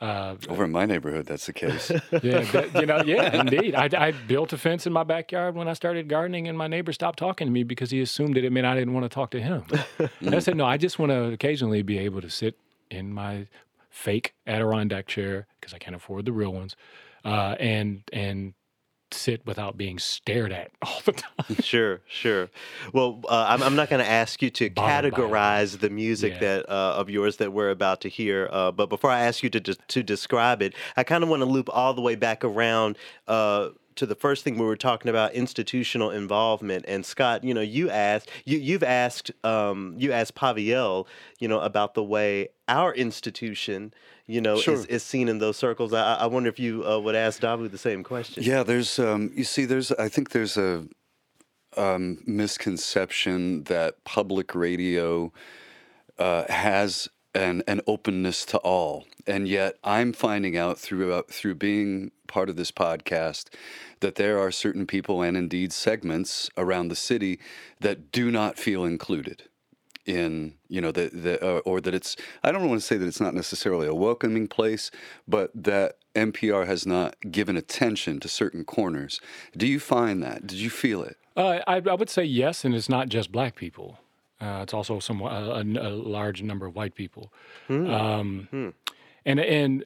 [0.00, 1.90] Uh, Over in my neighborhood, that's the case.
[2.22, 3.74] yeah, that, you know, yeah, indeed.
[3.74, 6.94] I, I, built a fence in my backyard when I started gardening, and my neighbor
[6.94, 9.30] stopped talking to me because he assumed that it meant I didn't want to talk
[9.32, 9.64] to him.
[10.20, 12.56] and I said, no, I just want to occasionally be able to sit
[12.90, 13.46] in my
[13.90, 16.76] fake Adirondack chair because I can't afford the real ones,
[17.22, 18.54] uh, and and
[19.14, 21.56] sit without being stared at all the time.
[21.62, 22.50] Sure, sure.
[22.92, 26.40] Well, uh, I'm, I'm, not going to ask you to categorize the music yeah.
[26.40, 29.50] that uh, of yours that we're about to hear, uh, but before I ask you
[29.50, 32.98] to to describe it, I kind of want to loop all the way back around
[33.28, 37.60] uh, to the first thing we were talking about institutional involvement and Scott you know
[37.60, 41.06] you asked you you've asked um, you asked Paviel
[41.38, 43.92] you know about the way our institution
[44.30, 44.74] you know sure.
[44.74, 47.70] is, is seen in those circles I, I wonder if you uh, would ask Davu
[47.70, 50.86] the same question yeah there's um, you see there's I think there's a
[51.76, 55.32] um, misconception that public radio
[56.18, 59.06] uh, has an, an openness to all.
[59.26, 63.48] And yet I'm finding out through, uh, through being part of this podcast
[64.00, 67.38] that there are certain people and indeed segments around the city
[67.80, 69.44] that do not feel included
[70.10, 73.06] in you know that the, uh, or that it's I don't want to say that
[73.06, 74.90] it's not necessarily a welcoming place,
[75.26, 79.20] but that NPR has not given attention to certain corners.
[79.56, 80.46] Do you find that?
[80.46, 81.16] Did you feel it?
[81.36, 83.98] Uh, I, I, would say yes, and it's not just black people.
[84.40, 87.32] Uh, it's also some a, a, large number of white people.
[87.68, 87.90] Hmm.
[87.90, 88.68] Um, hmm.
[89.24, 89.84] And and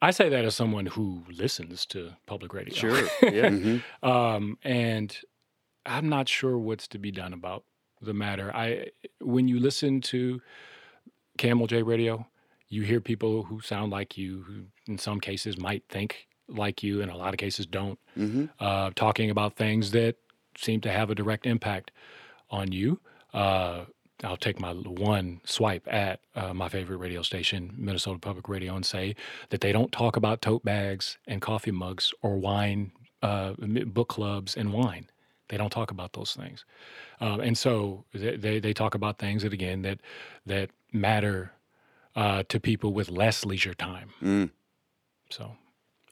[0.00, 2.74] I say that as someone who listens to public radio.
[2.74, 3.08] Sure.
[3.22, 3.48] Yeah.
[3.48, 4.08] mm-hmm.
[4.08, 5.16] um, and
[5.86, 7.64] I'm not sure what's to be done about
[8.04, 8.54] the matter.
[8.54, 8.88] I
[9.20, 10.40] when you listen to
[11.38, 12.26] KMOJ radio,
[12.68, 17.00] you hear people who sound like you, who in some cases might think like you,
[17.00, 18.46] in a lot of cases don't, mm-hmm.
[18.60, 20.16] uh, talking about things that
[20.56, 21.90] seem to have a direct impact
[22.50, 23.00] on you.
[23.32, 23.84] Uh,
[24.22, 28.86] I'll take my one swipe at uh, my favorite radio station, Minnesota Public Radio, and
[28.86, 29.16] say
[29.50, 32.92] that they don't talk about tote bags and coffee mugs or wine,
[33.22, 35.08] uh, book clubs and wine.
[35.48, 36.64] They don't talk about those things,
[37.20, 40.00] um, and so they, they, they talk about things that again that
[40.46, 41.52] that matter
[42.16, 44.10] uh, to people with less leisure time.
[44.22, 44.50] Mm.
[45.30, 45.56] So,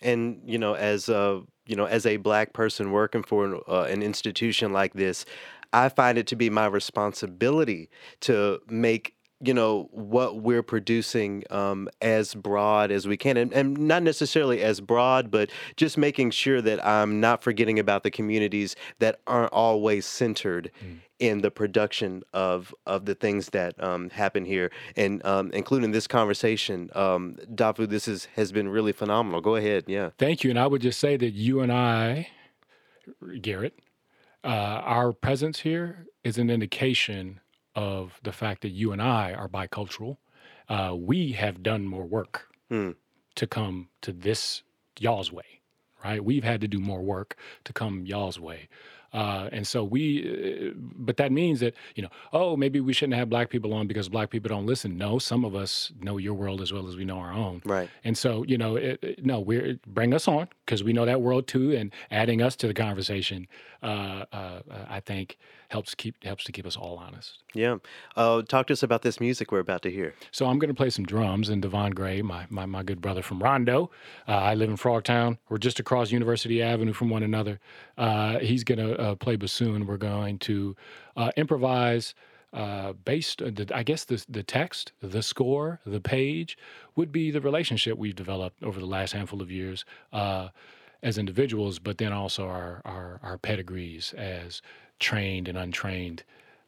[0.00, 3.82] and you know, as a you know, as a black person working for an, uh,
[3.82, 5.24] an institution like this,
[5.72, 7.88] I find it to be my responsibility
[8.20, 13.76] to make you know what we're producing um, as broad as we can and, and,
[13.76, 18.76] not necessarily as broad but just making sure that i'm not forgetting about the communities
[18.98, 20.98] that aren't always centered mm.
[21.18, 24.70] in the production of of the things that um, happen here.
[24.96, 29.40] And um, including this conversation um, davu this is, has been really phenomenal.
[29.40, 29.84] Go ahead.
[29.86, 30.10] Yeah.
[30.18, 30.50] Thank you.
[30.50, 32.28] And i would just say that you and i
[33.40, 33.78] garrett
[34.44, 37.40] uh, our presence here is an indication
[37.74, 40.18] of the fact that you and I are bicultural.
[40.68, 42.90] Uh, we have done more work hmm.
[43.34, 44.62] to come to this
[44.98, 45.60] y'all's way,
[46.04, 46.24] right?
[46.24, 48.68] We've had to do more work to come y'all's way.
[49.12, 53.18] Uh, and so we, uh, but that means that, you know, oh, maybe we shouldn't
[53.18, 54.96] have black people on because black people don't listen.
[54.96, 57.60] No, some of us know your world as well as we know our own.
[57.64, 57.90] Right.
[58.04, 61.20] And so, you know, it, it, no, we're bring us on because we know that
[61.20, 63.46] world too, and adding us to the conversation,
[63.82, 67.38] uh, uh, I think helps keep helps to keep us all honest.
[67.54, 67.78] Yeah.
[68.16, 70.14] Uh, talk to us about this music we're about to hear.
[70.30, 73.22] So I'm going to play some drums, and Devon Gray, my, my, my good brother
[73.22, 73.90] from Rondo,
[74.28, 75.38] uh, I live in Frogtown.
[75.48, 77.60] We're just across University Avenue from one another.
[77.98, 79.86] Uh, he's going to uh, play bassoon.
[79.86, 80.76] We're going to
[81.16, 82.14] uh, improvise.
[82.54, 86.58] Uh, based, the, I guess the the text, the score, the page
[86.94, 89.86] would be the relationship we've developed over the last handful of years
[91.02, 94.62] as individuals, but then also our, our, our pedigrees as
[94.98, 96.22] trained and untrained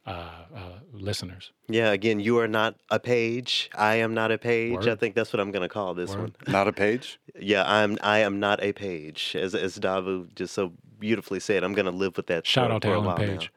[0.06, 1.52] uh, uh, listeners.
[1.68, 3.70] Yeah, again, you are not a page.
[3.74, 4.74] I am not a page.
[4.74, 4.88] Word.
[4.88, 6.20] I think that's what I'm going to call this Word.
[6.20, 6.34] one.
[6.48, 7.18] Not a page.
[7.38, 7.96] yeah, I'm.
[8.02, 11.64] I am not a page, as as Davu just so beautifully said.
[11.64, 12.46] I'm going to live with that.
[12.46, 13.40] Shout out to Alan Page.
[13.40, 13.48] Now.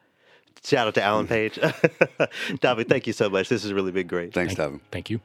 [0.64, 1.54] Shout out to Alan Page.
[1.54, 3.48] Davu, thank you so much.
[3.48, 4.32] This has really been great.
[4.32, 4.80] Thanks, thank, Davu.
[4.90, 5.20] Thank you.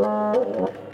[0.00, 0.87] わあ。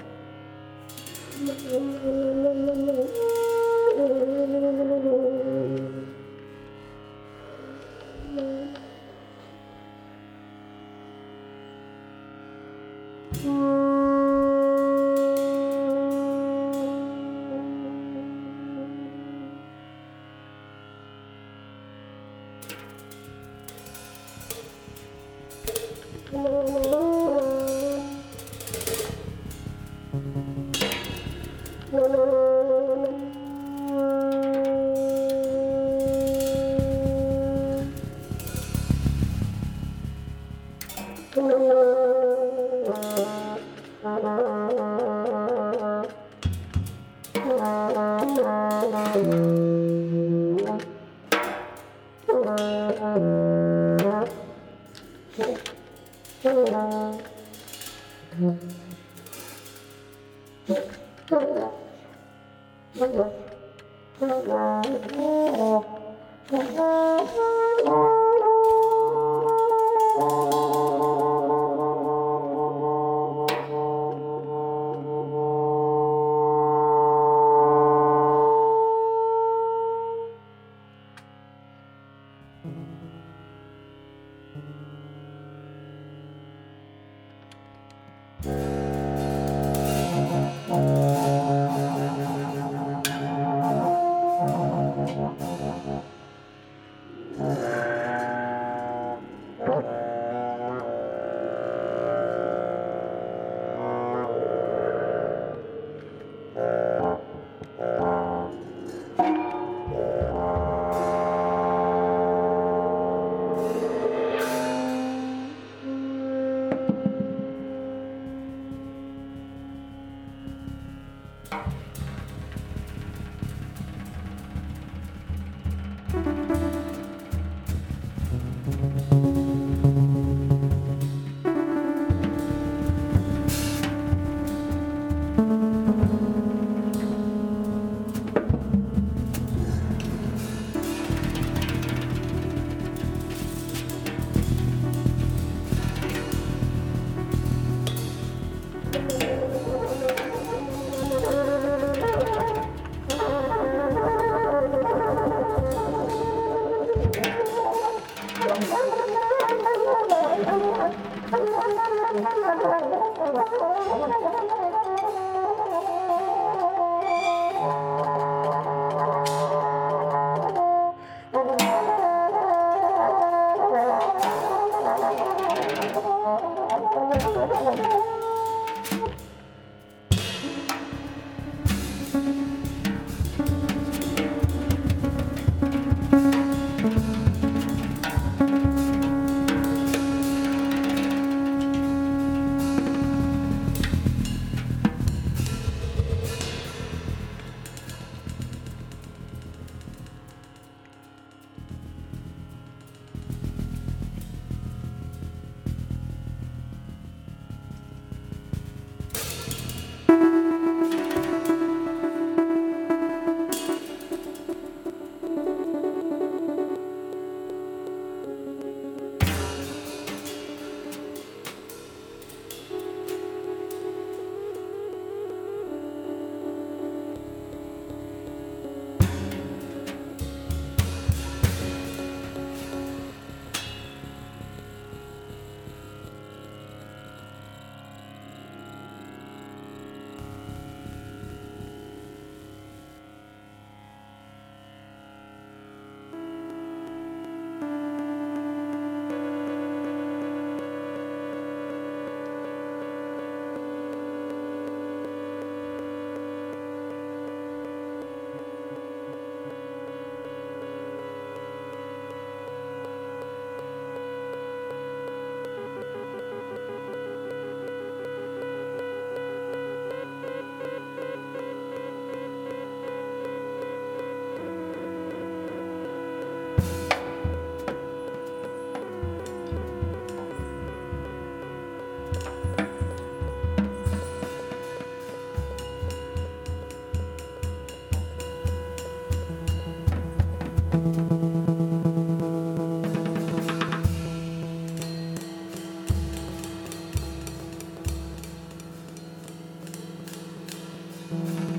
[301.15, 301.54] Mm-hmm.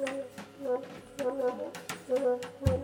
[0.00, 0.24] Thank
[2.68, 2.77] you.